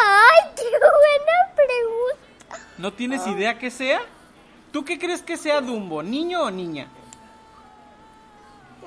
¡Ay, 0.00 0.50
qué 0.56 0.62
buena 0.62 1.54
pregunta! 1.54 2.66
¿No 2.78 2.92
tienes 2.92 3.26
idea 3.26 3.58
qué 3.58 3.70
sea? 3.70 4.00
¿Tú 4.72 4.84
qué 4.84 4.98
crees 4.98 5.22
que 5.22 5.36
sea 5.36 5.60
Dumbo? 5.60 6.02
¿Niño 6.02 6.42
o 6.44 6.50
niña? 6.50 6.86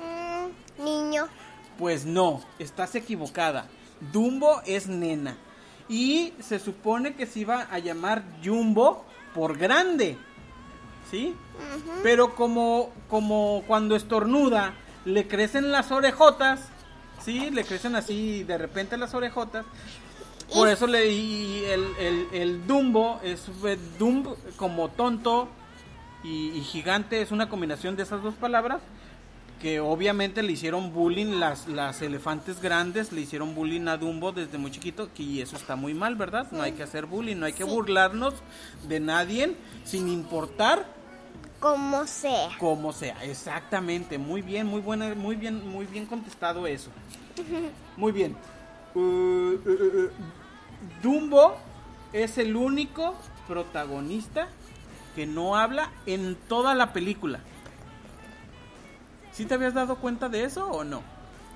Mm, 0.00 0.82
niño. 0.84 1.28
Pues 1.78 2.04
no, 2.04 2.42
estás 2.58 2.94
equivocada. 2.94 3.66
Dumbo 4.12 4.62
es 4.66 4.86
nena. 4.86 5.36
Y 5.88 6.32
se 6.40 6.58
supone 6.58 7.14
que 7.14 7.26
se 7.26 7.40
iba 7.40 7.62
a 7.70 7.78
llamar 7.78 8.22
Jumbo 8.44 9.04
por 9.34 9.58
grande. 9.58 10.16
¿Sí? 11.10 11.34
Pero 12.02 12.34
como, 12.34 12.90
como 13.08 13.62
cuando 13.66 13.94
estornuda 13.96 14.74
le 15.04 15.26
crecen 15.28 15.72
las 15.72 15.90
orejotas. 15.90 16.60
¿Sí? 17.20 17.50
Le 17.50 17.64
crecen 17.64 17.96
así 17.96 18.44
de 18.44 18.58
repente 18.58 18.96
las 18.96 19.14
orejotas. 19.14 19.66
Por 20.52 20.68
eso 20.68 20.86
le 20.86 21.10
y 21.10 21.64
el, 21.64 21.86
el, 21.98 22.28
el 22.32 22.66
Dumbo 22.66 23.18
es 23.22 23.48
eh, 23.64 23.78
Dumb 23.98 24.36
como 24.56 24.88
tonto 24.90 25.48
y, 26.22 26.50
y 26.50 26.60
gigante. 26.60 27.20
Es 27.20 27.32
una 27.32 27.48
combinación 27.48 27.96
de 27.96 28.02
esas 28.04 28.22
dos 28.22 28.34
palabras 28.34 28.80
que 29.64 29.80
obviamente 29.80 30.42
le 30.42 30.52
hicieron 30.52 30.92
bullying 30.92 31.40
las, 31.40 31.66
las 31.68 32.02
elefantes 32.02 32.60
grandes, 32.60 33.12
le 33.12 33.22
hicieron 33.22 33.54
bullying 33.54 33.88
a 33.88 33.96
Dumbo 33.96 34.30
desde 34.30 34.58
muy 34.58 34.70
chiquito, 34.70 35.08
y 35.16 35.40
eso 35.40 35.56
está 35.56 35.74
muy 35.74 35.94
mal, 35.94 36.16
¿verdad? 36.16 36.48
No 36.52 36.60
hay 36.60 36.72
que 36.72 36.82
hacer 36.82 37.06
bullying, 37.06 37.36
no 37.36 37.46
hay 37.46 37.54
que 37.54 37.64
burlarnos 37.64 38.34
de 38.86 39.00
nadie 39.00 39.56
sin 39.84 40.10
importar 40.10 40.84
Como 41.60 42.06
sea. 42.06 42.50
cómo 42.58 42.92
sea. 42.92 43.24
Exactamente, 43.24 44.18
muy 44.18 44.42
bien, 44.42 44.66
muy 44.66 44.82
buena, 44.82 45.14
muy 45.14 45.34
bien, 45.34 45.66
muy 45.66 45.86
bien 45.86 46.04
contestado 46.04 46.66
eso. 46.66 46.90
Muy 47.96 48.12
bien. 48.12 48.36
Uh, 48.94 48.98
uh, 49.00 49.54
uh, 49.64 50.10
Dumbo 51.02 51.56
es 52.12 52.36
el 52.36 52.54
único 52.54 53.14
protagonista 53.48 54.46
que 55.16 55.24
no 55.24 55.56
habla 55.56 55.90
en 56.04 56.36
toda 56.50 56.74
la 56.74 56.92
película. 56.92 57.40
¿Sí 59.34 59.44
te 59.46 59.54
habías 59.54 59.74
dado 59.74 59.96
cuenta 59.96 60.28
de 60.28 60.44
eso 60.44 60.66
o 60.66 60.84
no? 60.84 61.02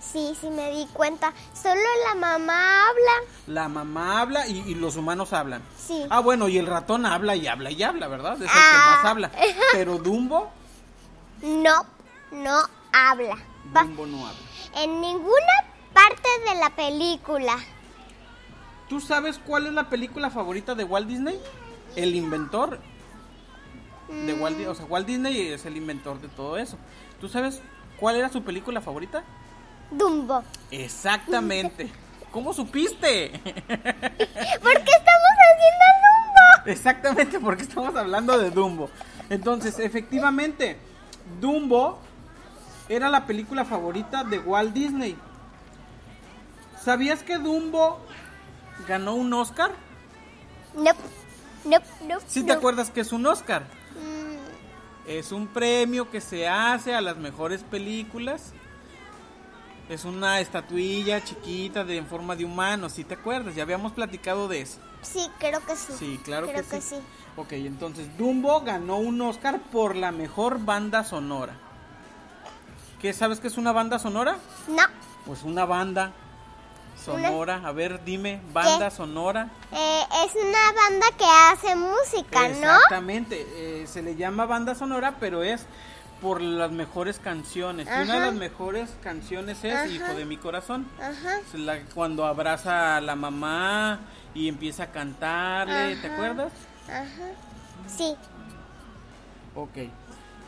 Sí, 0.00 0.36
sí 0.40 0.48
me 0.50 0.70
di 0.70 0.86
cuenta. 0.92 1.32
Solo 1.54 1.80
la 2.08 2.14
mamá 2.14 2.88
habla. 2.88 3.12
La 3.46 3.68
mamá 3.68 4.20
habla 4.20 4.46
y, 4.46 4.58
y 4.60 4.74
los 4.74 4.96
humanos 4.96 5.32
hablan. 5.32 5.62
Sí. 5.76 6.04
Ah, 6.10 6.20
bueno, 6.20 6.48
y 6.48 6.58
el 6.58 6.66
ratón 6.66 7.04
habla 7.06 7.34
y 7.34 7.46
habla 7.48 7.70
y 7.70 7.82
habla, 7.82 8.06
¿verdad? 8.08 8.34
Es 8.34 8.42
el 8.42 8.48
Ah. 8.50 8.52
que 8.52 8.96
más 9.02 9.04
habla. 9.10 9.30
Pero 9.72 9.98
Dumbo, 9.98 10.50
No, 11.42 11.84
no 12.32 12.58
habla. 12.92 13.36
Dumbo 13.72 14.06
no 14.06 14.26
habla. 14.26 14.40
en 14.76 15.00
ninguna 15.00 15.52
parte 15.92 16.28
de 16.48 16.54
la 16.60 16.70
película. 16.70 17.56
¿Tú 18.88 19.00
sabes 19.00 19.38
cuál 19.44 19.66
es 19.66 19.72
la 19.72 19.88
película 19.90 20.30
favorita 20.30 20.74
de 20.74 20.84
Walt 20.84 21.08
Disney? 21.08 21.40
El 21.96 22.14
inventor 22.14 22.78
de 24.08 24.32
Walt 24.34 24.56
Disney. 24.56 24.66
O 24.72 24.74
sea, 24.74 24.84
Walt 24.86 25.06
Disney 25.06 25.48
es 25.52 25.66
el 25.66 25.76
inventor 25.76 26.20
de 26.20 26.28
todo 26.28 26.56
eso. 26.56 26.78
¿Tú 27.20 27.28
sabes 27.28 27.60
cuál 27.98 28.16
era 28.16 28.28
su 28.28 28.42
película 28.42 28.80
favorita? 28.80 29.22
Dumbo. 29.90 30.42
Exactamente. 30.70 31.90
¿Cómo 32.30 32.52
supiste? 32.52 33.30
¿Por 33.42 33.42
qué 33.42 34.92
estamos 34.92 35.32
haciendo 35.48 35.84
Dumbo? 36.04 36.66
Exactamente, 36.66 37.40
porque 37.40 37.62
estamos 37.62 37.96
hablando 37.96 38.38
de 38.38 38.50
Dumbo. 38.50 38.90
Entonces, 39.30 39.78
efectivamente, 39.78 40.76
Dumbo 41.40 41.98
era 42.88 43.08
la 43.08 43.26
película 43.26 43.64
favorita 43.64 44.24
de 44.24 44.38
Walt 44.38 44.72
Disney. 44.74 45.16
¿Sabías 46.82 47.22
que 47.22 47.38
Dumbo 47.38 47.98
ganó 48.86 49.14
un 49.14 49.32
Oscar? 49.32 49.72
Nope. 50.74 51.00
Nope, 51.64 51.86
nope, 52.02 52.24
¿Sí 52.28 52.44
te 52.44 52.52
acuerdas 52.52 52.90
que 52.90 53.00
es 53.00 53.12
un 53.12 53.26
Oscar? 53.26 53.64
Es 55.08 55.32
un 55.32 55.46
premio 55.46 56.10
que 56.10 56.20
se 56.20 56.46
hace 56.46 56.94
a 56.94 57.00
las 57.00 57.16
mejores 57.16 57.62
películas. 57.62 58.52
Es 59.88 60.04
una 60.04 60.38
estatuilla 60.38 61.24
chiquita 61.24 61.82
de 61.82 61.96
en 61.96 62.06
forma 62.06 62.36
de 62.36 62.44
humano, 62.44 62.90
¿sí 62.90 63.04
te 63.04 63.14
acuerdas? 63.14 63.54
Ya 63.54 63.62
habíamos 63.62 63.92
platicado 63.92 64.48
de 64.48 64.60
eso. 64.60 64.80
Sí, 65.00 65.26
creo 65.38 65.64
que 65.64 65.76
sí. 65.76 65.94
Sí, 65.98 66.20
claro 66.22 66.46
creo 66.46 66.62
que 66.68 66.82
sí. 66.82 66.96
Ok, 67.36 67.52
entonces 67.52 68.18
Dumbo 68.18 68.60
ganó 68.60 68.98
un 68.98 69.18
Oscar 69.22 69.62
por 69.72 69.96
la 69.96 70.12
mejor 70.12 70.62
banda 70.62 71.04
sonora. 71.04 71.54
¿Qué 73.00 73.14
sabes 73.14 73.40
que 73.40 73.48
es 73.48 73.56
una 73.56 73.72
banda 73.72 73.98
sonora? 73.98 74.36
No, 74.68 74.82
Pues 75.24 75.42
una 75.42 75.64
banda 75.64 76.12
sonora. 77.04 77.62
A 77.64 77.72
ver, 77.72 78.04
dime, 78.04 78.40
banda 78.52 78.90
¿Qué? 78.90 78.96
sonora. 78.96 79.48
eh, 79.72 80.02
es 80.26 80.34
una 80.34 80.72
banda 80.72 81.06
que 81.16 81.24
hace 81.24 81.74
música, 81.76 82.40
¿no? 82.48 82.54
Exactamente, 82.54 83.46
eh, 83.82 83.86
se 83.86 84.02
le 84.02 84.16
llama 84.16 84.46
banda 84.46 84.74
sonora, 84.74 85.16
pero 85.20 85.42
es 85.42 85.66
por 86.20 86.40
las 86.40 86.72
mejores 86.72 87.18
canciones. 87.20 87.86
Una 87.86 88.14
de 88.14 88.20
las 88.26 88.34
mejores 88.34 88.90
canciones 89.02 89.62
es 89.64 89.72
Ajá. 89.74 89.86
Hijo 89.86 90.14
de 90.14 90.24
mi 90.24 90.36
corazón. 90.36 90.86
Ajá. 91.00 91.38
La- 91.54 91.80
cuando 91.94 92.26
abraza 92.26 92.96
a 92.96 93.00
la 93.00 93.14
mamá 93.14 94.00
y 94.34 94.48
empieza 94.48 94.84
a 94.84 94.86
cantarle, 94.92 95.94
¿te 95.96 96.08
acuerdas? 96.12 96.52
Ajá. 96.88 97.30
Sí. 97.86 98.16
Ok. 99.54 99.76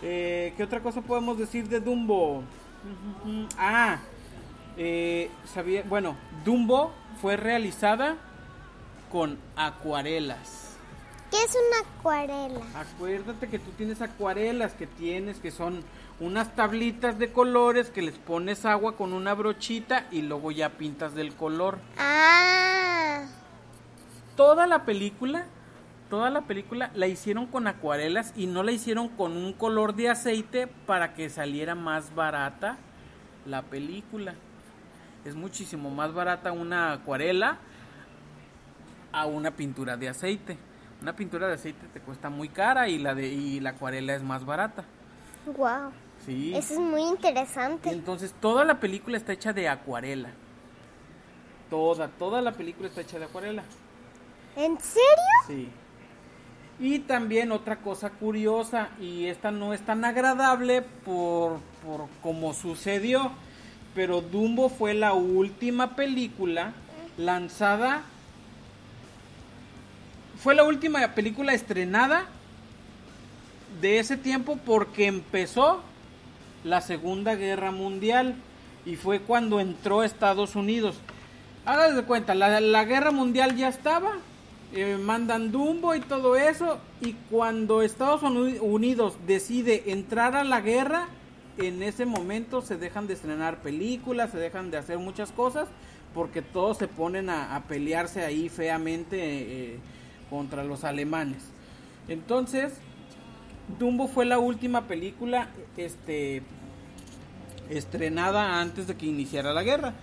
Eh, 0.03 0.55
¿Qué 0.57 0.63
otra 0.65 0.81
cosa 0.81 1.01
podemos 1.03 1.39
decir 1.39 1.69
de 1.69 1.79
Dumbo? 1.81 2.43
Ah, 3.59 3.99
eh, 4.83 5.31
sabía, 5.45 5.83
bueno, 5.83 6.17
Dumbo 6.43 6.91
fue 7.21 7.37
realizada 7.37 8.17
con 9.13 9.37
acuarelas. 9.55 10.79
¿Qué 11.31 11.37
es 11.37 11.55
una 11.55 11.91
acuarela? 11.99 12.61
Acuérdate 12.75 13.51
que 13.51 13.59
tú 13.59 13.73
tienes 13.73 14.01
acuarelas 14.01 14.73
que 14.73 14.87
tienes, 14.87 15.39
que 15.39 15.51
son 15.51 15.85
unas 16.19 16.57
tablitas 16.57 17.19
de 17.19 17.31
colores 17.31 17.91
que 17.91 18.01
les 18.01 18.17
pones 18.17 18.65
agua 18.65 18.97
con 18.97 19.13
una 19.13 19.35
brochita 19.35 20.07
y 20.11 20.23
luego 20.23 20.51
ya 20.51 20.71
pintas 20.71 21.15
del 21.15 21.35
color. 21.35 21.79
Ah. 21.99 23.27
Toda 24.35 24.67
la 24.67 24.87
película, 24.87 25.45
toda 26.09 26.31
la 26.31 26.41
película 26.47 26.91
la 26.95 27.07
hicieron 27.07 27.49
con 27.49 27.67
acuarelas 27.67 28.33
y 28.35 28.47
no 28.47 28.63
la 28.63 28.73
hicieron 28.73 29.09
con 29.11 29.37
un 29.37 29.53
color 29.53 29.95
de 29.95 30.09
aceite 30.09 30.69
para 30.87 31.13
que 31.13 31.29
saliera 31.29 31.75
más 31.75 32.15
barata 32.15 32.79
la 33.45 33.61
película. 33.61 34.37
Es 35.25 35.35
muchísimo 35.35 35.91
más 35.91 36.13
barata 36.15 36.53
una 36.53 36.93
acuarela 36.95 37.59
a 39.13 39.27
una 39.27 39.51
pintura 39.51 39.97
de 39.97 40.09
aceite. 40.09 40.57
Una 41.03 41.15
pintura 41.15 41.47
de 41.49 41.55
aceite 41.55 41.87
te 41.93 42.01
cuesta 42.01 42.29
muy 42.31 42.49
cara 42.49 42.89
y 42.89 42.99
la 42.99 43.15
de 43.15 43.29
y 43.29 43.61
la 43.61 43.71
acuarela 43.71 44.15
es 44.15 44.23
más 44.23 44.45
barata. 44.45 44.85
Wow. 45.47 45.91
Sí. 46.25 46.55
Eso 46.55 46.75
es 46.75 46.81
muy 46.81 47.03
Y 47.03 47.09
interesante. 47.09 47.91
entonces 47.91 48.35
toda 48.41 48.65
la 48.65 48.79
película 48.81 49.17
está 49.17 49.33
hecha 49.33 49.53
de 49.53 49.69
acuarela. 49.69 50.31
Toda, 51.71 52.09
toda 52.09 52.43
la 52.43 52.53
película 52.53 52.89
está 52.89 53.01
hecha 53.01 53.19
de 53.19 53.25
acuarela. 53.27 53.63
¿En 54.57 54.79
serio? 54.81 55.01
Sí. 55.47 55.69
Y 56.81 57.01
también 57.01 57.53
otra 57.53 57.77
cosa 57.77 58.11
curiosa, 58.11 58.89
y 59.01 59.27
esta 59.27 59.51
no 59.51 59.73
es 59.75 59.81
tan 59.85 60.05
agradable 60.05 60.83
por, 60.83 61.61
por 61.85 62.09
como 62.23 62.53
sucedió, 62.55 63.31
pero 63.95 64.21
Dumbo 64.21 64.69
fue 64.69 64.95
la 64.95 65.13
última 65.15 65.97
película 65.97 66.73
lanzada, 67.17 68.03
fue 70.43 70.55
la 70.55 70.65
última 70.65 71.07
película 71.15 71.53
estrenada 71.53 72.27
de 73.81 73.99
ese 73.99 74.17
tiempo 74.17 74.59
porque 74.65 75.07
empezó 75.07 75.83
la 76.65 76.81
Segunda 76.81 77.35
Guerra 77.35 77.71
Mundial 77.73 78.35
y 78.87 78.97
fue 78.97 79.21
cuando 79.21 79.61
entró 79.61 80.03
Estados 80.03 80.57
Unidos. 80.57 80.97
Hágase 81.67 81.95
de 81.95 82.03
cuenta, 82.05 82.35
la, 82.35 82.85
guerra 82.85 83.11
mundial 83.11 83.55
ya 83.55 83.69
estaba, 83.69 84.13
eh, 84.73 84.97
mandan 85.01 85.53
Dumbo 85.53 85.95
y 85.95 86.01
todo 86.01 86.37
eso, 86.37 86.79
y 87.03 87.13
cuando 87.31 87.83
Estados 87.83 88.23
Uni- 88.23 88.59
Unidos 88.61 89.15
decide 89.27 89.85
entrar 89.93 90.37
a 90.37 90.45
la 90.45 90.63
guerra, 90.63 91.09
en 91.67 91.83
ese 91.83 92.07
momento 92.07 92.63
se 92.63 92.77
dejan 92.77 93.07
de 93.07 93.15
estrenar 93.15 93.59
películas, 93.63 94.31
se 94.31 94.39
dejan 94.39 94.71
de 94.71 94.79
hacer 94.79 94.99
muchas 94.99 95.33
cosas, 95.33 95.69
porque 96.15 96.43
todos 96.43 96.79
se 96.79 96.89
ponen 96.89 97.31
a, 97.31 97.63
pelearse 97.69 98.25
ahí 98.25 98.49
feamente 98.49 99.19
eh, 99.19 99.79
contra 100.29 100.65
los 100.65 100.85
alemanes. 100.85 101.43
Entonces, 102.09 102.73
Dumbo 103.79 104.09
fue 104.09 104.25
la 104.25 104.39
última 104.39 104.89
película 104.89 105.49
este, 105.77 106.43
estrenada 107.69 108.61
antes 108.61 108.87
de 108.87 108.97
que 108.97 109.07
iniciara 109.07 109.53
la 109.53 109.63
guerra. 109.63 109.95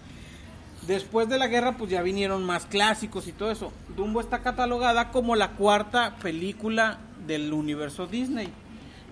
Después 0.88 1.28
de 1.28 1.38
la 1.38 1.48
guerra, 1.48 1.76
pues 1.78 1.90
ya 1.90 2.02
vinieron 2.02 2.46
más 2.46 2.66
clásicos 2.66 3.28
y 3.28 3.34
todo 3.34 3.52
eso. 3.52 3.74
Dumbo 3.96 4.22
está 4.22 4.40
catalogada 4.40 5.12
como 5.12 5.36
la 5.36 5.52
cuarta 5.52 6.16
película 6.22 7.00
del 7.26 7.52
universo 7.52 8.08
Disney. 8.08 8.54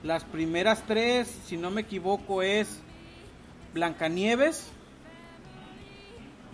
Las 0.04 0.24
primeras 0.24 0.84
tres, 0.88 1.28
si 1.48 1.58
no 1.58 1.72
me 1.72 1.82
equivoco, 1.82 2.42
es 2.44 2.80
Blancanieves, 3.74 4.68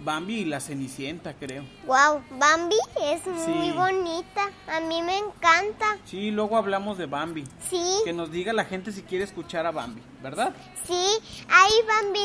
Bambi 0.03 0.39
y 0.39 0.45
la 0.45 0.59
Cenicienta, 0.59 1.33
creo. 1.35 1.63
Wow, 1.85 2.23
Bambi 2.39 2.75
es 3.03 3.27
muy 3.27 3.67
Sí. 3.67 3.71
bonita. 3.75 4.49
A 4.67 4.79
mí 4.79 5.01
me 5.03 5.17
encanta. 5.17 5.97
Sí, 6.05 6.31
luego 6.31 6.57
hablamos 6.57 6.97
de 6.97 7.05
Bambi. 7.05 7.43
Sí, 7.69 7.83
Que 8.05 8.13
nos 8.13 8.31
diga 8.31 8.51
la 8.53 8.65
gente 8.65 8.91
si 8.91 9.03
quiere 9.03 9.25
escuchar 9.25 9.65
a 9.67 9.71
Bambi, 9.71 10.01
¿verdad? 10.23 10.53
sí. 10.87 11.05
Hay 11.49 11.71
Bambi 11.87 12.19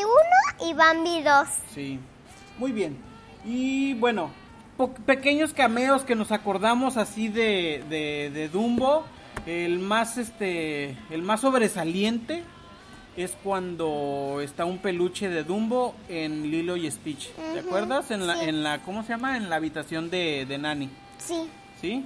1 0.60 0.70
y 0.70 0.74
Bambi 0.74 1.22
2. 1.22 1.48
Sí, 1.74 1.98
muy 2.56 2.72
bien. 2.72 2.96
Y 3.44 3.92
bueno, 3.94 4.30
pequeños 5.04 5.52
cameos 5.52 6.02
que 6.02 6.14
nos 6.14 6.32
acordamos 6.32 6.96
así 6.96 7.28
de, 7.28 7.84
de, 7.90 8.30
de 8.32 8.48
Dumbo. 8.48 9.04
El 9.46 9.78
más 9.78 10.18
este, 10.18 10.96
el 11.10 11.22
más 11.22 11.40
sobresaliente 11.40 12.42
es 13.16 13.32
cuando 13.42 14.40
está 14.42 14.64
un 14.64 14.78
peluche 14.78 15.28
de 15.28 15.44
Dumbo 15.44 15.94
en 16.08 16.50
Lilo 16.50 16.76
y 16.76 16.90
Stitch. 16.90 17.30
¿Te 17.32 17.60
acuerdas? 17.60 18.10
En 18.10 18.26
la, 18.26 18.42
en 18.42 18.62
la, 18.62 18.82
¿cómo 18.82 19.02
se 19.02 19.10
llama? 19.10 19.36
En 19.36 19.48
la 19.48 19.56
habitación 19.56 20.10
de, 20.10 20.44
de 20.46 20.58
Nani, 20.58 20.90
Sí. 21.18 21.48
¿sí? 21.80 22.04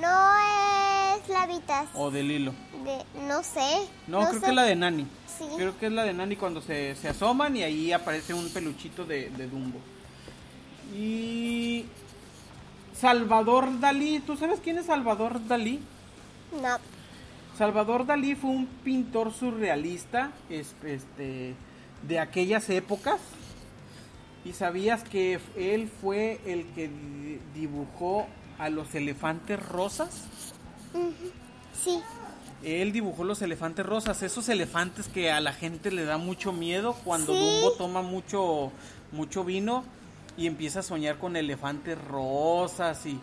No 0.00 0.08
es 1.16 1.28
la 1.28 1.42
habitación 1.42 1.90
O 1.94 2.10
de 2.10 2.22
Lilo. 2.22 2.52
de... 2.84 3.22
No 3.26 3.42
sé. 3.42 3.86
No, 4.06 4.20
creo 4.20 4.34
sé. 4.34 4.40
que 4.40 4.46
es 4.46 4.54
la 4.54 4.62
de 4.64 4.76
Nani. 4.76 5.06
Sí. 5.38 5.44
Creo 5.56 5.78
que 5.78 5.86
es 5.86 5.92
la 5.92 6.02
de 6.04 6.12
Nani 6.12 6.36
cuando 6.36 6.60
se, 6.60 6.94
se 6.96 7.08
asoman 7.08 7.56
y 7.56 7.62
ahí 7.62 7.92
aparece 7.92 8.34
un 8.34 8.48
peluchito 8.50 9.04
de, 9.06 9.30
de 9.30 9.46
Dumbo. 9.48 9.78
Y 10.96 11.84
Salvador 13.00 13.78
Dalí, 13.80 14.20
¿tú 14.20 14.36
sabes 14.36 14.60
quién 14.60 14.78
es 14.78 14.86
Salvador 14.86 15.46
Dalí? 15.46 15.80
No. 16.60 16.76
Salvador 17.56 18.06
Dalí 18.06 18.34
fue 18.34 18.50
un 18.50 18.66
pintor 18.66 19.32
surrealista 19.32 20.32
es- 20.50 20.74
este, 20.84 21.54
de 22.02 22.18
aquellas 22.18 22.68
épocas. 22.70 23.20
¿Y 24.44 24.52
sabías 24.52 25.04
que 25.04 25.38
él 25.56 25.90
fue 26.00 26.40
el 26.46 26.66
que 26.74 26.88
di- 26.88 27.38
dibujó 27.54 28.26
a 28.58 28.68
los 28.70 28.94
elefantes 28.94 29.64
rosas? 29.68 30.22
Sí. 31.72 32.00
Él 32.64 32.90
dibujó 32.92 33.22
los 33.24 33.42
elefantes 33.42 33.84
rosas, 33.86 34.22
esos 34.22 34.48
elefantes 34.48 35.06
que 35.06 35.30
a 35.30 35.40
la 35.40 35.52
gente 35.52 35.90
le 35.92 36.04
da 36.04 36.18
mucho 36.18 36.52
miedo 36.52 36.96
cuando 37.04 37.32
Sí. 37.34 37.38
Dumbo 37.38 37.72
toma 37.76 38.02
mucho, 38.02 38.72
mucho 39.12 39.44
vino 39.44 39.84
y 40.38 40.46
empieza 40.46 40.80
a 40.80 40.82
soñar 40.82 41.18
con 41.18 41.36
elefantes 41.36 41.98
rosas 42.06 43.04
y, 43.06 43.20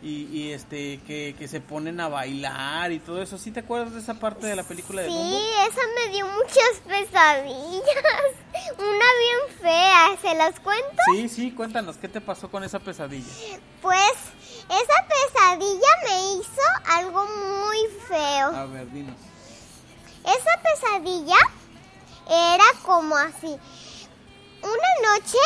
y, 0.00 0.28
y, 0.32 0.52
este 0.52 1.00
que, 1.06 1.34
que 1.38 1.48
se 1.48 1.60
ponen 1.60 2.00
a 2.00 2.08
bailar 2.08 2.92
y 2.92 3.00
todo 3.00 3.20
eso. 3.20 3.36
¿Sí 3.36 3.50
te 3.50 3.60
acuerdas 3.60 3.92
de 3.94 4.00
esa 4.00 4.14
parte 4.14 4.46
de 4.46 4.54
la 4.56 4.62
película 4.62 5.02
de 5.02 5.08
Sí, 5.08 5.14
Dumbo? 5.14 5.38
esa 5.68 5.80
me 5.96 6.12
dio 6.12 6.26
muchas 6.28 6.80
pesadillas. 6.86 7.82
Una 8.78 8.88
bien 8.88 9.58
fea. 9.60 10.16
¿Se 10.22 10.34
las 10.36 10.60
cuento? 10.60 11.02
Sí, 11.12 11.28
sí, 11.28 11.50
cuéntanos, 11.50 11.96
¿qué 11.96 12.08
te 12.08 12.20
pasó 12.20 12.48
con 12.48 12.62
esa 12.62 12.78
pesadilla? 12.78 13.26
Pues 13.82 14.12
esa 14.68 15.08
pesadilla 15.08 15.88
me 16.04 16.32
hizo 16.34 16.62
algo 16.86 17.24
muy 17.24 17.78
feo. 18.08 18.46
A 18.56 18.66
ver, 18.66 18.88
dinos. 18.92 19.16
Esa 20.24 20.62
pesadilla 20.62 21.38
era 22.30 22.64
como 22.84 23.16
así. 23.16 23.58
Una 24.62 25.16
noche 25.16 25.38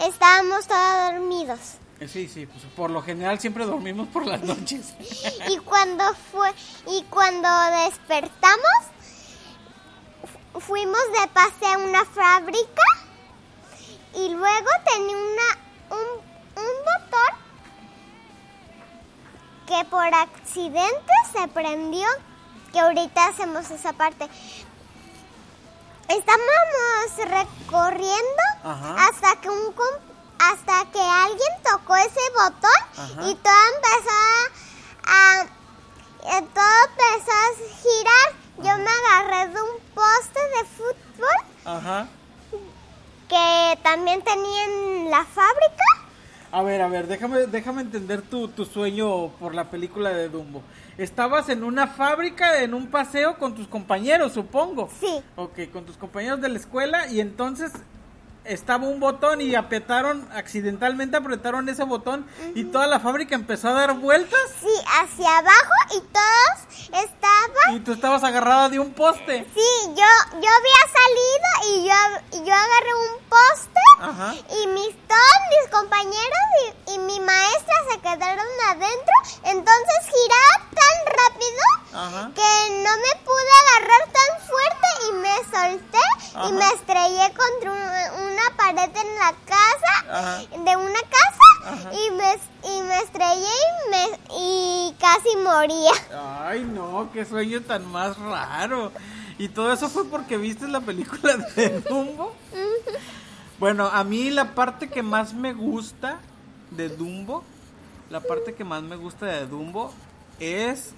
estábamos 0.00 0.66
todos 0.66 1.12
dormidos. 1.12 1.58
Eh, 2.00 2.08
Sí, 2.08 2.28
sí, 2.28 2.46
pues 2.46 2.64
por 2.76 2.90
lo 2.90 3.02
general 3.02 3.38
siempre 3.40 3.66
dormimos 3.66 4.08
por 4.08 4.26
las 4.26 4.42
noches. 4.42 4.94
Y 5.50 5.58
cuando 5.58 6.04
fue 6.32 6.50
y 6.86 7.02
cuando 7.04 7.48
despertamos 7.84 8.80
fu- 10.54 10.60
fuimos 10.60 11.00
de 11.20 11.28
pase 11.28 11.66
a 11.66 11.78
una 11.78 12.04
fábrica 12.06 12.82
y 14.14 14.28
luego 14.30 14.68
tenía 14.92 15.16
una 15.16 15.58
un, 15.90 16.62
un 16.62 16.74
botón 16.84 17.40
que 19.66 19.84
por 19.90 20.14
accidente 20.14 21.12
se 21.32 21.46
prendió 21.48 22.06
que 22.72 22.80
ahorita 22.80 23.26
hacemos 23.28 23.70
esa 23.70 23.92
parte 23.92 24.26
estábamos 26.08 27.16
recorriendo 27.18 28.42
Ajá. 28.64 29.06
hasta 29.08 29.40
que 29.40 29.48
un 29.50 29.74
hasta 30.38 30.90
que 30.90 31.00
alguien 31.00 31.48
tocó 31.62 31.96
ese 31.96 32.20
botón 32.34 32.80
Ajá. 32.96 33.28
y 33.30 33.34
todo 33.34 33.54
empezó 33.76 34.10
a, 35.06 35.40
a- 35.40 35.42
eh, 35.42 36.46
todo 36.54 36.74
empezó 36.90 37.30
a 37.32 37.78
girar. 37.82 38.40
Yo 38.58 38.76
me 38.82 38.90
agarré 38.90 39.52
de 39.52 39.60
un 39.62 39.80
poste 39.94 40.38
de 40.40 40.64
fútbol 40.76 41.44
Ajá. 41.64 42.08
que 43.28 43.78
también 43.82 44.22
tenía 44.22 44.64
en 44.64 45.10
la 45.10 45.24
fábrica. 45.24 45.84
A 46.52 46.62
ver, 46.62 46.82
a 46.82 46.88
ver, 46.88 47.06
déjame, 47.06 47.46
déjame 47.46 47.82
entender 47.82 48.22
tu, 48.22 48.48
tu 48.48 48.64
sueño 48.64 49.28
por 49.38 49.54
la 49.54 49.70
película 49.70 50.10
de 50.10 50.28
Dumbo. 50.28 50.62
Estabas 50.98 51.48
en 51.48 51.62
una 51.62 51.86
fábrica, 51.86 52.60
en 52.62 52.74
un 52.74 52.90
paseo 52.90 53.38
con 53.38 53.54
tus 53.54 53.68
compañeros, 53.68 54.32
supongo. 54.32 54.90
Sí. 54.98 55.22
Ok, 55.36 55.70
con 55.72 55.86
tus 55.86 55.96
compañeros 55.96 56.40
de 56.40 56.48
la 56.48 56.58
escuela 56.58 57.06
y 57.06 57.20
entonces 57.20 57.70
estaba 58.44 58.86
un 58.86 59.00
botón 59.00 59.40
y 59.40 59.54
apretaron, 59.54 60.26
accidentalmente 60.32 61.16
apretaron 61.16 61.68
ese 61.68 61.84
botón 61.84 62.26
y 62.54 62.64
toda 62.64 62.86
la 62.86 63.00
fábrica 63.00 63.34
empezó 63.34 63.68
a 63.68 63.72
dar 63.72 63.94
vueltas 63.94 64.38
Sí, 64.60 64.68
hacia 65.00 65.38
abajo 65.38 65.72
y 65.96 66.00
todos 66.00 67.04
estaban 67.04 67.74
y 67.76 67.80
tú 67.80 67.92
estabas 67.92 68.24
agarrada 68.24 68.68
de 68.68 68.78
un 68.78 68.92
poste. 68.92 69.46
Sí, 69.54 69.70
yo, 69.88 70.40
yo 70.40 70.48
había 70.58 70.82
salido 70.98 71.48
y 71.68 71.86
yo, 71.86 72.44
yo 72.46 72.54
agarré 72.54 72.94
un 72.94 73.28
poste 73.28 73.80
Ajá. 74.00 74.34
y 74.62 74.66
mis, 74.68 74.96
todos 75.06 75.40
mis 75.62 75.70
compañeros 75.70 76.44
y, 76.86 76.92
y 76.94 76.98
mi 76.98 77.20
maestra 77.20 77.74
se 77.92 77.98
quedaron 78.00 78.46
adentro. 78.68 79.14
Entonces 79.44 79.98
giraba 80.06 80.70
tan 80.74 80.96
rápido 81.20 81.62
Ajá. 81.92 82.30
que 82.34 82.82
no 82.82 82.90
me 82.96 83.24
pude 83.24 83.52
agarrar 83.68 84.08
tan 84.12 84.46
fuerte 84.46 84.79
y 85.08 85.12
me 85.14 85.36
solté 85.50 85.98
Ajá. 86.34 86.48
y 86.48 86.52
me 86.52 86.64
estrellé 86.68 87.32
contra 87.34 87.72
un- 87.72 88.22
una 88.32 88.56
pared 88.56 88.90
en 88.96 89.14
la 89.18 89.34
casa, 89.46 90.10
Ajá. 90.10 90.38
de 90.38 90.76
una 90.76 91.00
casa 91.00 91.72
Ajá. 91.72 91.90
y 91.94 92.10
me, 92.12 92.76
y 92.76 92.82
me 92.82 92.98
estrellé 92.98 93.46
y, 93.46 93.90
me, 93.90 94.18
y 94.38 94.94
casi 95.00 95.36
moría. 95.36 95.92
Ay, 96.46 96.62
no, 96.64 97.08
qué 97.12 97.24
sueño 97.24 97.62
tan 97.62 97.90
más 97.90 98.16
raro. 98.18 98.92
¿Y 99.38 99.48
todo 99.48 99.72
eso 99.72 99.88
fue 99.88 100.04
porque 100.06 100.36
viste 100.36 100.68
la 100.68 100.80
película 100.80 101.36
de 101.56 101.80
Dumbo? 101.80 102.34
Bueno, 103.58 103.86
a 103.92 104.04
mí 104.04 104.30
la 104.30 104.54
parte 104.54 104.88
que 104.88 105.02
más 105.02 105.32
me 105.34 105.52
gusta 105.52 106.18
de 106.70 106.88
Dumbo, 106.88 107.42
la 108.10 108.20
parte 108.20 108.54
que 108.54 108.64
más 108.64 108.82
me 108.82 108.96
gusta 108.96 109.26
de 109.26 109.46
Dumbo 109.46 109.92
es 110.38 110.92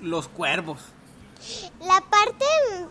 los 0.00 0.28
cuervos. 0.28 0.80
La 1.80 2.00
parte 2.00 2.44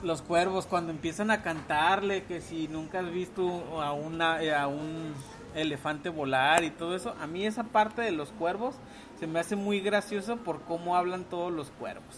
Los 0.04 0.22
cuervos 0.22 0.66
cuando 0.66 0.92
empiezan 0.92 1.32
a 1.32 1.42
cantarle 1.44 2.24
que 2.26 2.42
si 2.42 2.68
nunca 2.68 3.00
has 3.00 3.12
visto 3.12 3.82
a 3.82 3.92
una 3.94 4.42
eh, 4.42 4.56
a 4.56 4.68
un 4.68 5.14
elefante 5.56 6.10
volar 6.10 6.64
y 6.64 6.70
todo 6.72 6.96
eso, 6.96 7.14
a 7.20 7.28
mí 7.28 7.46
esa 7.46 7.64
parte 7.64 8.02
de 8.02 8.12
los 8.12 8.30
cuervos 8.30 8.76
se 9.20 9.28
me 9.28 9.40
hace 9.40 9.56
muy 9.56 9.80
gracioso 9.82 10.38
por 10.38 10.62
cómo 10.62 10.96
hablan 10.96 11.24
todos 11.26 11.52
los 11.52 11.70
cuervos. 11.72 12.16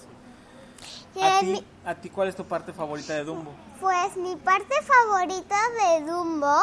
¿A 1.21 1.37
Eh, 1.37 1.39
ti, 1.39 1.45
mi- 1.47 1.63
¿A 1.85 1.95
ti 1.95 2.09
cuál 2.09 2.27
es 2.27 2.35
tu 2.35 2.45
parte 2.45 2.73
favorita 2.73 3.13
de 3.13 3.23
Dumbo? 3.23 3.51
Pues 3.79 4.15
mi 4.17 4.35
parte 4.35 4.75
favorita 4.83 5.55
de 5.83 6.05
Dumbo 6.05 6.55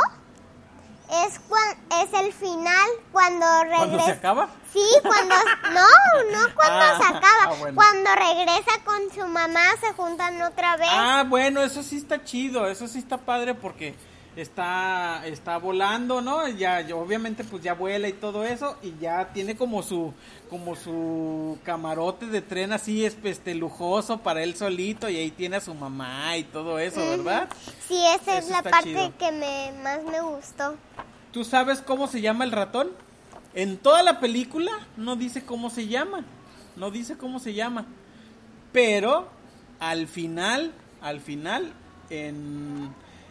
es 1.26 1.38
cuan- 1.48 1.76
es 2.02 2.12
el 2.20 2.32
final 2.32 2.88
cuando 3.12 3.46
regresa. 3.64 3.78
¿Cuándo 3.86 4.04
se 4.04 4.10
acaba? 4.12 4.48
Sí, 4.72 4.84
cuando 5.02 5.34
no, 5.72 6.32
no 6.32 6.54
cuando 6.54 6.84
Ah, 6.84 6.98
se 6.98 7.04
acaba, 7.04 7.44
ah, 7.44 7.54
bueno. 7.58 7.74
cuando 7.74 8.10
regresa 8.14 8.72
con 8.84 9.10
su 9.14 9.26
mamá 9.26 9.64
se 9.80 9.92
juntan 9.94 10.40
otra 10.42 10.76
vez. 10.76 10.88
Ah, 10.90 11.24
bueno, 11.26 11.62
eso 11.62 11.82
sí 11.82 11.96
está 11.96 12.22
chido, 12.24 12.66
eso 12.68 12.86
sí 12.88 12.98
está 12.98 13.16
padre 13.18 13.54
porque 13.54 13.94
está 14.36 15.26
está 15.26 15.56
volando, 15.56 16.20
¿no? 16.20 16.46
Ya 16.48 16.80
ya 16.82 16.94
obviamente 16.94 17.42
pues 17.42 17.62
ya 17.62 17.74
vuela 17.74 18.06
y 18.08 18.12
todo 18.12 18.44
eso 18.44 18.76
y 18.82 18.94
ya 19.00 19.32
tiene 19.32 19.56
como 19.56 19.82
su 19.82 20.12
como 20.50 20.76
su 20.76 21.58
camarote 21.64 22.26
de 22.26 22.42
tren 22.42 22.72
así 22.72 23.04
es 23.04 23.16
este 23.24 23.54
lujoso 23.54 24.18
para 24.18 24.42
él 24.42 24.54
solito 24.54 25.08
y 25.08 25.16
ahí 25.16 25.30
tiene 25.30 25.56
a 25.56 25.60
su 25.60 25.74
mamá 25.74 26.36
y 26.36 26.44
todo 26.44 26.78
eso, 26.78 27.00
¿verdad? 27.00 27.48
Sí, 27.88 27.98
esa 28.14 28.38
es 28.38 28.50
la 28.50 28.62
parte 28.62 28.90
chido. 28.90 29.12
que 29.18 29.32
me 29.32 29.72
más 29.82 30.04
me 30.04 30.20
gustó. 30.20 30.76
¿Tú 31.32 31.44
sabes 31.44 31.80
cómo 31.80 32.06
se 32.06 32.20
llama 32.20 32.44
el 32.44 32.52
ratón? 32.52 32.90
En 33.54 33.78
toda 33.78 34.02
la 34.02 34.20
película 34.20 34.70
no 34.98 35.16
dice 35.16 35.44
cómo 35.44 35.70
se 35.70 35.88
llama. 35.88 36.24
No 36.76 36.90
dice 36.90 37.16
cómo 37.16 37.38
se 37.38 37.54
llama. 37.54 37.86
Pero 38.72 39.28
al 39.80 40.06
final, 40.06 40.72
al 41.00 41.20
final, 41.20 41.72
en, 42.10 42.90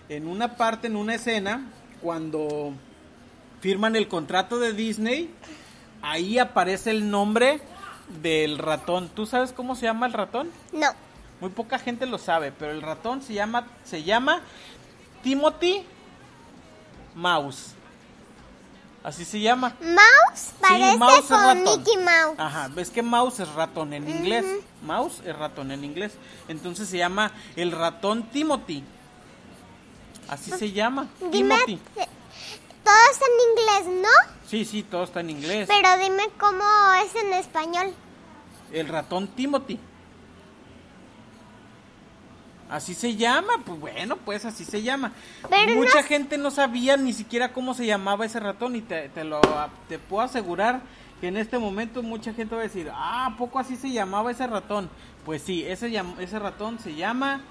en 0.10 0.28
una 0.28 0.56
parte, 0.56 0.88
en 0.88 0.96
una 0.96 1.16
escena, 1.16 1.66
cuando 2.02 2.74
firman 3.62 3.96
el 3.96 4.08
contrato 4.08 4.60
de 4.60 4.74
Disney, 4.74 5.34
ahí 6.02 6.38
aparece 6.40 6.92
el 6.92 7.10
nombre 7.10 7.62
del 8.22 8.58
ratón. 8.58 9.10
¿Tú 9.10 9.26
sabes 9.26 9.54
cómo 9.54 9.76
se 9.76 9.88
llama 9.88 10.06
el 10.06 10.14
ratón? 10.14 10.52
No. 10.72 10.90
Muy 11.42 11.50
poca 11.50 11.80
gente 11.80 12.06
lo 12.06 12.18
sabe, 12.18 12.52
pero 12.52 12.72
el 12.72 12.82
ratón 12.82 13.22
se 13.22 13.34
llama, 13.34 13.68
se 13.84 14.04
llama 14.04 14.42
Timothy 15.24 15.84
Mouse. 17.16 17.74
Así 19.04 19.24
se 19.24 19.40
llama. 19.40 19.76
Mouse 19.82 20.54
parece 20.60 20.98
Mouse 20.98 21.20
es 21.20 21.30
ratón. 21.30 21.64
Mickey 21.64 21.98
Mouse. 21.98 22.40
Ajá, 22.40 22.68
ves 22.70 22.90
que 22.90 23.04
mouse 23.04 23.40
es 23.40 23.50
ratón 23.54 23.94
en 23.94 24.10
inglés. 24.10 24.46
Mouse 24.82 25.22
es 25.24 25.38
ratón 25.38 25.72
en 25.72 25.84
inglés. 25.84 26.14
Entonces 26.48 26.90
se 26.90 26.98
llama 26.98 27.32
el 27.56 27.72
ratón 27.72 28.24
Timothy. 28.30 28.84
Así 30.28 30.52
se 30.52 30.72
llama. 30.72 31.08
Dime, 31.32 31.56
Timothy. 31.66 31.80
todo 32.84 32.96
está 33.12 33.26
en 33.26 33.50
inglés, 33.86 34.02
¿no? 34.02 34.34
Sí, 34.48 34.66
sí, 34.66 34.84
todo 34.84 35.04
está 35.04 35.20
en 35.22 35.30
inglés. 35.30 35.68
Pero 35.68 35.98
dime 36.04 36.24
cómo 36.40 36.64
es 37.04 37.16
en 37.24 37.34
español. 37.34 37.94
El 38.72 38.88
ratón 38.88 39.28
Timothy. 39.30 39.80
Así 42.70 42.96
se 42.96 43.16
llama, 43.16 43.54
pues 43.64 43.80
bueno, 43.80 44.18
pues 44.18 44.44
así 44.44 44.66
se 44.66 44.82
llama. 44.82 45.12
Pero 45.50 45.76
Mucha 45.76 46.02
no- 46.02 46.08
gente 46.08 46.38
no 46.40 46.50
sabía 46.50 46.98
ni 46.98 47.14
siquiera 47.14 47.54
cómo 47.54 47.76
se 47.76 47.86
llamaba 47.86 48.26
ese 48.26 48.40
ratón 48.40 48.76
y 48.76 48.82
te, 48.82 49.10
te 49.10 49.24
lo 49.24 49.40
te 49.88 50.00
puedo 50.00 50.24
asegurar 50.24 50.82
que 51.22 51.28
en 51.28 51.38
este 51.38 51.60
momento 51.60 52.02
mucha 52.02 52.34
gente 52.34 52.56
va 52.56 52.62
a 52.62 52.64
decir, 52.64 52.92
ah, 52.92 53.28
¿a 53.28 53.38
poco 53.38 53.60
así 53.60 53.76
se 53.76 53.92
llamaba 53.92 54.32
ese 54.32 54.48
ratón? 54.48 54.90
Pues 55.26 55.44
sí, 55.44 55.64
ese, 55.64 55.96
ese 56.20 56.40
ratón 56.40 56.80
se 56.80 56.96
llama 56.96 57.42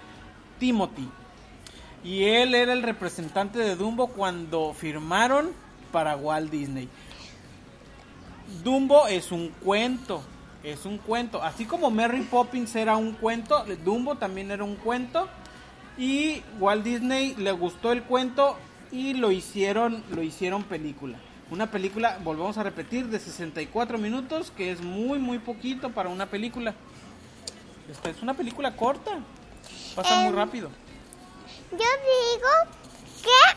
Timothy. 0.58 1.08
Y 2.04 2.24
él 2.24 2.54
era 2.54 2.74
el 2.74 2.82
representante 2.82 3.58
de 3.58 3.76
Dumbo 3.76 4.08
cuando 4.08 4.74
firmaron 4.74 5.50
para 5.90 6.16
Walt 6.16 6.50
Disney. 6.50 6.88
Dumbo 8.62 9.06
es 9.06 9.32
un 9.32 9.48
cuento, 9.48 10.22
es 10.62 10.84
un 10.84 10.98
cuento. 10.98 11.42
Así 11.42 11.64
como 11.64 11.90
Mary 11.90 12.20
Poppins 12.22 12.76
era 12.76 12.96
un 12.96 13.12
cuento, 13.12 13.64
Dumbo 13.84 14.16
también 14.16 14.50
era 14.50 14.64
un 14.64 14.76
cuento. 14.76 15.28
Y 15.96 16.42
Walt 16.58 16.84
Disney 16.84 17.34
le 17.36 17.52
gustó 17.52 17.92
el 17.92 18.02
cuento 18.02 18.56
y 18.92 19.14
lo 19.14 19.30
hicieron, 19.30 20.02
lo 20.14 20.22
hicieron 20.22 20.62
película. 20.64 21.18
Una 21.50 21.70
película, 21.70 22.18
volvemos 22.22 22.58
a 22.58 22.62
repetir, 22.62 23.06
de 23.06 23.18
64 23.18 23.96
minutos, 23.98 24.50
que 24.50 24.72
es 24.72 24.80
muy, 24.82 25.18
muy 25.18 25.38
poquito 25.38 25.90
para 25.90 26.08
una 26.08 26.26
película. 26.26 26.74
Esta 27.90 28.10
es 28.10 28.22
una 28.22 28.34
película 28.34 28.76
corta, 28.76 29.20
pasa 29.94 30.16
muy 30.20 30.28
Em, 30.28 30.34
rápido. 30.34 30.70
Yo 31.78 31.90
digo 32.34 32.48
que 33.22 33.54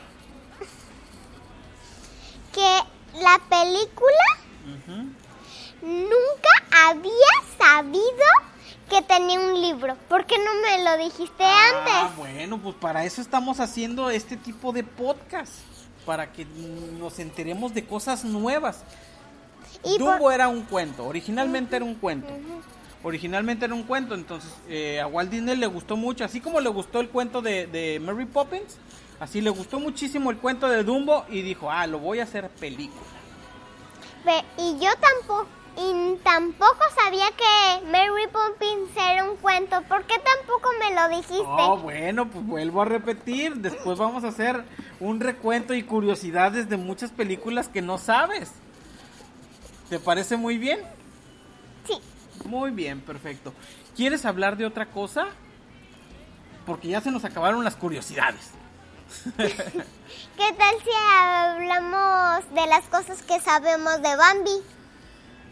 que 2.54 3.20
la 3.22 3.40
película 3.50 4.26
nunca 5.82 6.50
había 6.88 7.12
sabido 7.58 8.02
que 8.90 9.02
tenía 9.02 9.40
un 9.40 9.62
libro. 9.62 9.96
¿Por 10.10 10.26
qué 10.26 10.38
no 10.40 10.52
me 10.62 10.84
lo 10.84 10.98
dijiste 11.04 11.44
Ah, 11.44 11.70
antes? 12.06 12.18
bueno, 12.18 12.58
pues 12.58 12.76
para 12.76 13.04
eso 13.06 13.22
estamos 13.22 13.60
haciendo 13.60 14.10
este 14.10 14.38
tipo 14.38 14.72
de 14.72 14.84
podcast. 14.84 15.54
Para 16.06 16.32
que 16.32 16.46
nos 16.46 17.20
enteremos 17.20 17.74
de 17.74 17.86
cosas 17.86 18.24
nuevas. 18.24 18.80
Y 19.84 19.98
Dumbo 19.98 20.18
por- 20.20 20.34
era 20.34 20.48
un 20.48 20.62
cuento, 20.64 21.06
originalmente 21.06 21.76
era 21.76 21.84
un 21.86 21.96
cuento. 21.96 22.30
Originalmente 23.08 23.64
era 23.64 23.74
un 23.74 23.84
cuento, 23.84 24.16
entonces 24.16 24.52
eh, 24.68 25.00
a 25.00 25.08
Walt 25.08 25.32
Disney 25.32 25.56
le 25.56 25.68
gustó 25.68 25.96
mucho, 25.96 26.26
así 26.26 26.42
como 26.42 26.60
le 26.60 26.68
gustó 26.68 27.00
el 27.00 27.08
cuento 27.08 27.42
de, 27.42 27.66
de 27.66 28.02
Mary 28.02 28.26
Poppins, 28.26 28.76
así 29.22 29.40
le 29.40 29.50
gustó 29.50 29.80
muchísimo 29.80 30.30
el 30.30 30.36
cuento 30.36 30.68
de 30.68 30.84
Dumbo 30.84 31.24
y 31.30 31.42
dijo, 31.42 31.72
ah, 31.72 31.88
lo 31.88 32.00
voy 32.00 32.20
a 32.20 32.24
hacer 32.24 32.50
película. 32.50 33.08
Pe- 34.26 34.44
y 34.62 34.78
yo 34.78 34.90
tampoco 35.00 35.48
y 35.78 36.16
tampoco 36.22 36.80
sabía 37.02 37.28
que 37.38 37.86
Mary 37.86 38.28
Poppins 38.30 38.90
era 38.98 39.24
un 39.24 39.38
cuento. 39.38 39.82
¿Por 39.84 40.04
qué 40.04 40.16
tampoco 40.20 40.70
me 40.78 40.94
lo 40.94 41.08
dijiste? 41.08 41.46
Oh, 41.46 41.78
bueno, 41.78 42.28
pues 42.28 42.46
vuelvo 42.46 42.82
a 42.82 42.86
repetir, 42.86 43.56
después 43.56 43.98
vamos 43.98 44.26
a 44.26 44.30
hacer 44.30 44.66
un 45.00 45.22
recuento 45.22 45.74
y 45.74 45.84
curiosidades 45.84 46.68
de 46.68 46.76
muchas 46.76 47.12
películas 47.12 47.70
que 47.70 47.82
no 47.82 48.00
sabes. 48.00 48.52
¿Te 49.90 49.98
parece 49.98 50.36
muy 50.36 50.58
bien? 50.58 50.82
Muy 52.46 52.72
bien, 52.72 53.02
perfecto. 53.02 53.54
¿Quieres 53.96 54.26
hablar 54.26 54.58
de 54.58 54.66
otra 54.66 54.88
cosa? 54.88 55.28
Porque 56.66 56.90
ya 56.90 57.02
se 57.02 57.12
nos 57.12 57.24
acabaron 57.26 57.64
las 57.64 57.76
curiosidades. 57.76 58.52
¿Qué 59.38 60.54
tal 60.58 60.76
si 60.84 60.90
hablamos 61.10 62.54
de 62.54 62.68
las 62.68 62.84
cosas 62.86 63.22
que 63.24 63.40
sabemos 63.40 64.02
de 64.02 64.16
Bambi? 64.16 64.62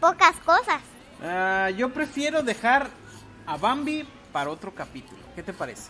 Pocas 0.02 0.36
cosas. 0.46 0.82
Ah, 1.24 1.70
yo 1.70 1.94
prefiero 1.94 2.44
dejar 2.44 2.90
a 3.46 3.58
Bambi 3.58 4.06
para 4.32 4.50
otro 4.50 4.74
capítulo. 4.74 5.22
¿Qué 5.36 5.44
te 5.44 5.54
parece? 5.54 5.90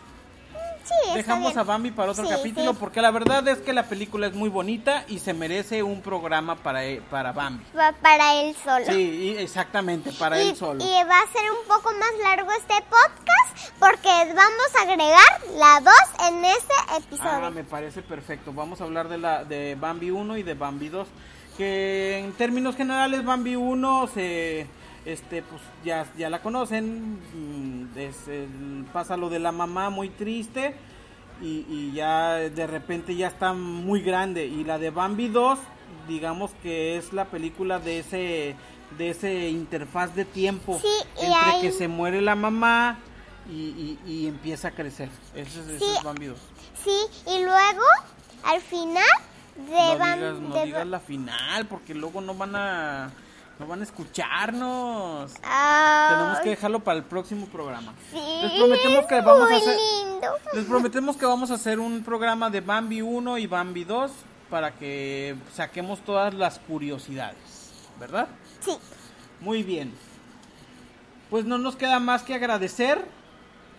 Sí, 0.86 0.94
Dejamos 1.16 1.48
bien. 1.50 1.60
a 1.60 1.64
Bambi 1.64 1.92
para 1.92 2.12
otro 2.12 2.24
Sí, 2.26 2.30
capítulo 2.30 2.72
sí. 2.74 2.78
porque 2.80 3.02
la 3.02 3.10
verdad 3.12 3.48
es 3.48 3.58
que 3.60 3.74
la 3.74 3.84
película 3.84 4.28
es 4.28 4.34
muy 4.34 4.50
bonita 4.50 5.04
y 5.08 5.20
se 5.20 5.34
merece 5.34 5.82
un 5.84 6.02
programa 6.02 6.56
para, 6.58 6.86
e- 6.86 7.02
para 7.10 7.32
Bambi. 7.32 7.64
Va 7.78 7.92
para 7.94 8.36
él 8.42 8.56
solo. 8.64 8.86
Sí, 8.86 9.36
exactamente, 9.38 10.12
para 10.14 10.42
y, 10.42 10.50
él 10.50 10.56
solo. 10.56 10.84
y 10.84 10.88
va 11.04 11.20
a 11.20 11.32
ser 11.32 11.52
un 11.52 11.68
poco 11.68 11.92
más 11.98 12.12
largo 12.24 12.52
este 12.52 12.76
podcast 12.90 13.72
porque 13.80 14.10
vamos 14.10 14.76
a 14.80 14.82
agregar 14.84 15.42
la 15.58 15.82
2 15.82 15.94
en 16.32 16.46
este 16.46 16.74
episodio. 16.98 17.46
Ah, 17.46 17.50
me 17.50 17.64
parece 17.64 18.02
perfecto. 18.04 18.54
Vamos 18.54 18.80
a 18.80 18.84
hablar 18.84 19.10
de 19.10 19.18
la 19.18 19.44
de 19.44 19.76
Bambi 19.76 20.12
1 20.12 20.38
y 20.38 20.44
de 20.44 20.54
Bambi 20.54 20.90
2. 20.90 21.08
Que 21.58 22.20
en 22.20 22.34
términos 22.34 22.76
generales 22.76 23.24
Bambi 23.24 23.56
1 23.56 24.08
se 24.14 24.68
este 25.06 25.42
pues 25.44 25.62
ya, 25.84 26.06
ya 26.18 26.30
la 26.30 26.42
conocen. 26.42 27.20
mm, 27.34 27.98
es 27.98 28.28
el- 28.28 28.86
pasa 28.92 29.16
lo 29.18 29.30
de 29.30 29.40
la 29.40 29.52
mamá 29.52 29.90
muy 29.90 30.10
triste 30.10 30.76
y, 31.42 31.66
y 31.70 31.92
ya 31.94 32.34
de 32.36 32.68
repente 32.68 33.16
ya 33.16 33.28
está 33.28 33.54
muy 33.54 34.02
grande. 34.02 34.46
Y 34.46 34.64
la 34.64 34.78
de 34.80 34.90
Bambi 34.90 35.28
2, 35.28 35.60
digamos 36.08 36.52
que 36.64 36.98
es 36.98 37.14
la 37.14 37.26
película 37.26 37.80
de 37.80 38.00
ese 38.00 38.56
de 38.98 39.10
ese 39.10 39.50
interfaz 39.50 40.16
de 40.16 40.26
tiempo 40.26 40.80
Sí, 40.80 40.88
entre 41.20 41.34
hay- 41.34 41.62
que 41.62 41.72
se 41.72 41.88
muere 41.88 42.22
la 42.22 42.36
mamá 42.36 43.00
y, 43.50 43.54
y- 43.54 44.00
y 44.06 44.28
empieza 44.28 44.70
a 44.70 44.72
crecer. 44.72 45.10
Eso 45.36 45.60
es, 45.62 45.68
eso 45.70 45.86
Sí. 45.86 45.92
es 45.98 46.04
Bambi 46.04 46.28
2. 46.28 46.38
Sí, 46.84 46.96
y 47.28 47.44
luego 47.44 47.82
al 48.44 48.62
final 48.62 49.04
de 49.58 49.72
no 49.72 49.98
Bam- 50.00 50.16
digas, 50.18 50.40
no 50.40 50.56
de 50.56 50.66
digas 50.66 50.88
la 50.88 51.00
final, 51.00 51.66
porque 51.68 51.94
luego 51.96 52.22
no 52.22 52.36
van 52.36 52.56
a 52.56 53.12
no 53.60 53.68
van 53.68 53.80
a 53.82 53.84
escucharnos. 53.84 55.32
Ah, 55.44 56.08
Tenemos 56.18 56.40
que 56.40 56.50
dejarlo 56.50 56.80
para 56.84 56.98
el 56.98 57.04
próximo 57.06 57.46
programa. 57.48 57.94
sí, 58.12 58.18
Les 58.42 58.52
prometemos 58.52 59.06
que 59.06 59.22
vamos 59.22 59.52
a 59.52 59.56
hacer 59.56 59.78
lindo. 59.78 60.28
Les 60.54 60.66
prometemos 60.66 61.18
que 61.18 61.26
vamos 61.26 61.52
a 61.52 61.54
hacer 61.56 61.80
un 61.80 62.04
programa 62.04 62.50
de 62.50 62.62
Bambi 62.62 63.02
1 63.02 63.38
y 63.38 63.48
Bambi 63.48 63.84
2 63.84 64.12
para 64.50 64.72
que 64.72 65.36
saquemos 65.54 66.00
todas 66.02 66.34
las 66.34 66.60
curiosidades, 66.60 67.38
¿verdad? 68.00 68.28
Sí, 68.60 68.78
Muy 69.40 69.64
bien. 69.64 69.94
Pues 71.30 71.46
no 71.46 71.58
nos 71.58 71.76
queda 71.76 72.00
más 72.00 72.24
que 72.24 72.36
agradecer 72.36 73.04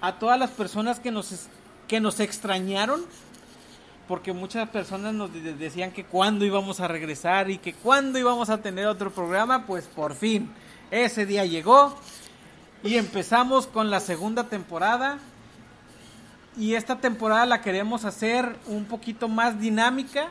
a 0.00 0.18
todas 0.18 0.38
las 0.38 0.50
personas 0.50 1.00
que 1.00 1.10
nos 1.10 1.48
que 1.88 2.00
nos 2.00 2.18
extrañaron 2.18 3.06
porque 4.08 4.32
muchas 4.32 4.68
personas 4.70 5.14
nos 5.14 5.32
de- 5.32 5.54
decían 5.54 5.90
que 5.92 6.04
cuándo 6.04 6.44
íbamos 6.44 6.80
a 6.80 6.88
regresar 6.88 7.50
y 7.50 7.58
que 7.58 7.72
cuándo 7.74 8.18
íbamos 8.18 8.50
a 8.50 8.62
tener 8.62 8.86
otro 8.86 9.10
programa, 9.10 9.66
pues 9.66 9.86
por 9.86 10.14
fin 10.14 10.50
ese 10.90 11.26
día 11.26 11.44
llegó 11.44 11.96
y 12.84 12.96
empezamos 12.96 13.66
con 13.66 13.90
la 13.90 14.00
segunda 14.00 14.44
temporada 14.44 15.18
y 16.56 16.74
esta 16.74 16.98
temporada 17.00 17.44
la 17.46 17.60
queremos 17.60 18.04
hacer 18.04 18.56
un 18.66 18.84
poquito 18.86 19.28
más 19.28 19.60
dinámica. 19.60 20.28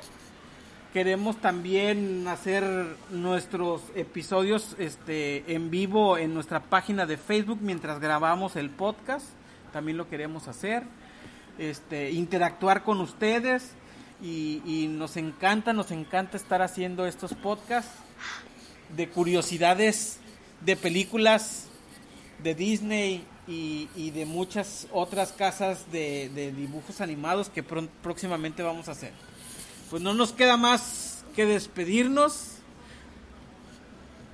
Queremos 0.94 1.36
también 1.42 2.26
hacer 2.30 2.64
nuestros 3.12 3.82
episodios 3.96 4.76
este, 4.80 5.54
en 5.54 5.70
vivo 5.70 6.18
en 6.18 6.34
nuestra 6.34 6.62
página 6.62 7.06
de 7.06 7.18
Facebook 7.18 7.60
mientras 7.62 8.00
grabamos 8.00 8.56
el 8.56 8.70
podcast. 8.70 9.26
También 9.74 9.98
lo 9.98 10.08
queremos 10.08 10.48
hacer 10.48 10.84
este, 11.58 12.12
interactuar 12.12 12.84
con 12.84 13.02
ustedes 13.02 13.72
y, 14.22 14.88
nos 14.90 15.18
encanta, 15.18 15.74
nos 15.74 15.92
encanta 15.92 16.38
estar 16.38 16.62
haciendo 16.62 17.06
estos 17.06 17.34
podcasts 17.34 17.92
de 18.96 19.10
curiosidades 19.10 20.20
de 20.62 20.76
películas 20.76 21.68
de 22.44 22.56
Disney 22.56 23.26
y, 23.48 24.12
de 24.12 24.26
muchas 24.26 24.88
otras 24.92 25.32
casas 25.32 25.92
de, 25.92 26.54
dibujos 26.56 27.02
animados 27.02 27.50
que 27.50 27.64
próximamente 27.64 28.64
vamos 28.64 28.88
a 28.88 28.94
hacer. 28.94 29.14
Pues 29.90 30.02
no 30.02 30.14
nos 30.14 30.32
queda 30.32 30.58
más 30.58 31.24
que 31.36 31.46
despedirnos 31.46 32.52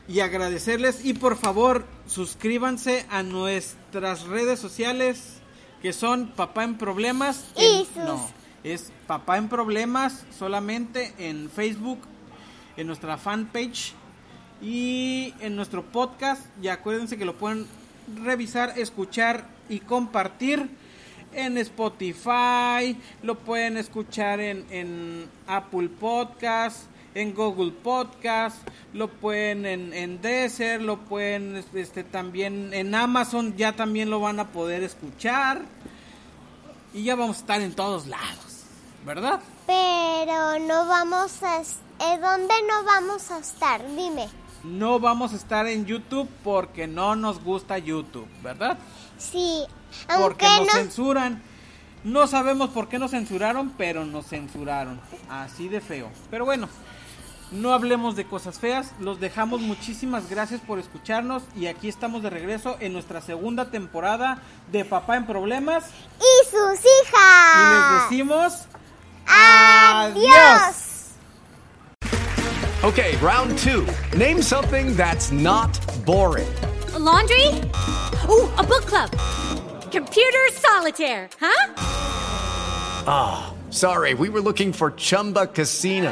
y 0.07 0.19
agradecerles 0.19 1.05
y 1.05 1.13
por 1.13 1.38
favor 1.38 1.86
suscríbanse 2.05 3.05
a 3.10 3.23
nuestras 3.23 4.23
redes 4.23 4.60
sociales 4.60 5.40
que 5.81 5.93
son 5.93 6.27
Papá 6.27 6.63
en 6.63 6.77
Problemas 6.77 7.45
Y 7.57 7.65
en- 7.65 7.85
sus- 7.85 7.95
no 7.97 8.29
es 8.63 8.91
Papá 9.07 9.37
en 9.37 9.49
Problemas 9.49 10.23
solamente 10.37 11.13
en 11.17 11.49
Facebook 11.49 11.99
en 12.77 12.87
nuestra 12.87 13.17
fanpage 13.17 13.93
y 14.61 15.33
en 15.39 15.55
nuestro 15.55 15.83
podcast. 15.83 16.45
Y 16.61 16.67
acuérdense 16.67 17.17
que 17.17 17.25
lo 17.25 17.35
pueden 17.37 17.65
revisar 18.23 18.73
escuchar 18.77 19.45
y 19.69 19.79
compartir 19.79 20.69
en 21.33 21.57
Spotify 21.57 22.97
lo 23.23 23.35
pueden 23.39 23.77
escuchar 23.77 24.39
en, 24.41 24.65
en 24.69 25.25
Apple 25.47 25.87
Podcast 25.87 26.83
en 27.13 27.34
Google 27.34 27.71
Podcast, 27.71 28.58
lo 28.93 29.10
pueden 29.10 29.65
en, 29.65 29.93
en 29.93 30.21
Deezer, 30.21 30.82
lo 30.82 30.97
pueden 30.97 31.63
este, 31.74 32.04
también 32.04 32.74
en 32.74 32.93
Amazon, 32.95 33.56
ya 33.58 33.76
también 33.76 34.10
lo 34.10 34.19
van 34.19 34.39
a 34.39 34.47
poder 34.47 34.84
escuchar. 34.84 35.62
Y 36.93 37.04
ya 37.04 37.15
vamos 37.15 37.38
a 37.38 37.39
estar 37.39 37.62
en 37.62 37.74
todos 37.74 38.08
lados, 38.08 38.65
¿verdad? 39.06 39.39
pero 39.71 40.60
no 40.60 40.86
vamos 40.88 41.41
a... 41.43 41.62
¿eh, 41.62 42.19
¿Dónde 42.19 42.54
no 42.67 42.84
vamos 42.84 43.32
a 43.32 43.39
estar? 43.39 43.82
Dime. 43.95 44.28
No 44.63 45.00
vamos 45.00 45.34
a 45.34 45.38
estar 45.38 45.65
en 45.67 45.86
YouTube 45.86 46.30
porque 46.43 46.88
no 46.88 47.15
nos 47.15 47.41
gusta 47.41 47.78
YouTube, 47.78 48.28
¿verdad? 48.43 48.78
Sí, 49.17 49.63
Porque 50.08 50.45
aunque 50.45 50.45
nos 50.45 50.67
no... 50.67 50.74
censuran. 50.74 51.41
No 52.04 52.28
sabemos 52.28 52.71
por 52.71 52.89
qué 52.89 53.00
nos 53.00 53.12
censuraron, 53.12 53.74
pero 53.78 54.06
nos 54.06 54.28
censuraron. 54.28 55.00
Así 55.30 55.67
de 55.67 55.82
feo. 55.82 56.10
Pero 56.30 56.45
bueno, 56.45 56.67
no 57.51 57.73
hablemos 57.73 58.15
de 58.15 58.25
cosas 58.25 58.59
feas. 58.59 58.91
Los 58.99 59.19
dejamos. 59.19 59.61
Muchísimas 59.61 60.29
gracias 60.29 60.61
por 60.61 60.79
escucharnos. 60.79 61.43
Y 61.55 61.67
aquí 61.67 61.87
estamos 61.89 62.23
de 62.23 62.29
regreso 62.29 62.77
en 62.79 62.93
nuestra 62.93 63.21
segunda 63.21 63.65
temporada 63.71 64.39
de 64.71 64.85
Papá 64.85 65.17
en 65.17 65.25
Problemas. 65.25 65.85
Y 66.19 66.45
sus 66.49 66.79
Y 66.79 66.83
les 66.83 66.85
hijas. 67.07 68.09
decimos... 68.09 68.53
Adiós. 69.27 70.87
Okay, 72.83 73.15
round 73.17 73.57
two. 73.59 73.85
Name 74.17 74.41
something 74.41 74.95
that's 74.97 75.31
not 75.31 75.69
boring. 76.05 76.47
A 76.95 76.99
laundry? 76.99 77.47
Ooh, 78.27 78.49
a 78.57 78.63
book 78.63 78.85
club. 78.87 79.11
Computer 79.91 80.49
solitaire, 80.53 81.29
huh? 81.39 81.69
Sorry, 83.69 84.13
we 84.15 84.29
were 84.29 84.41
looking 84.41 84.73
for 84.73 84.91
Chumba 84.91 85.47
Casino. 85.47 86.11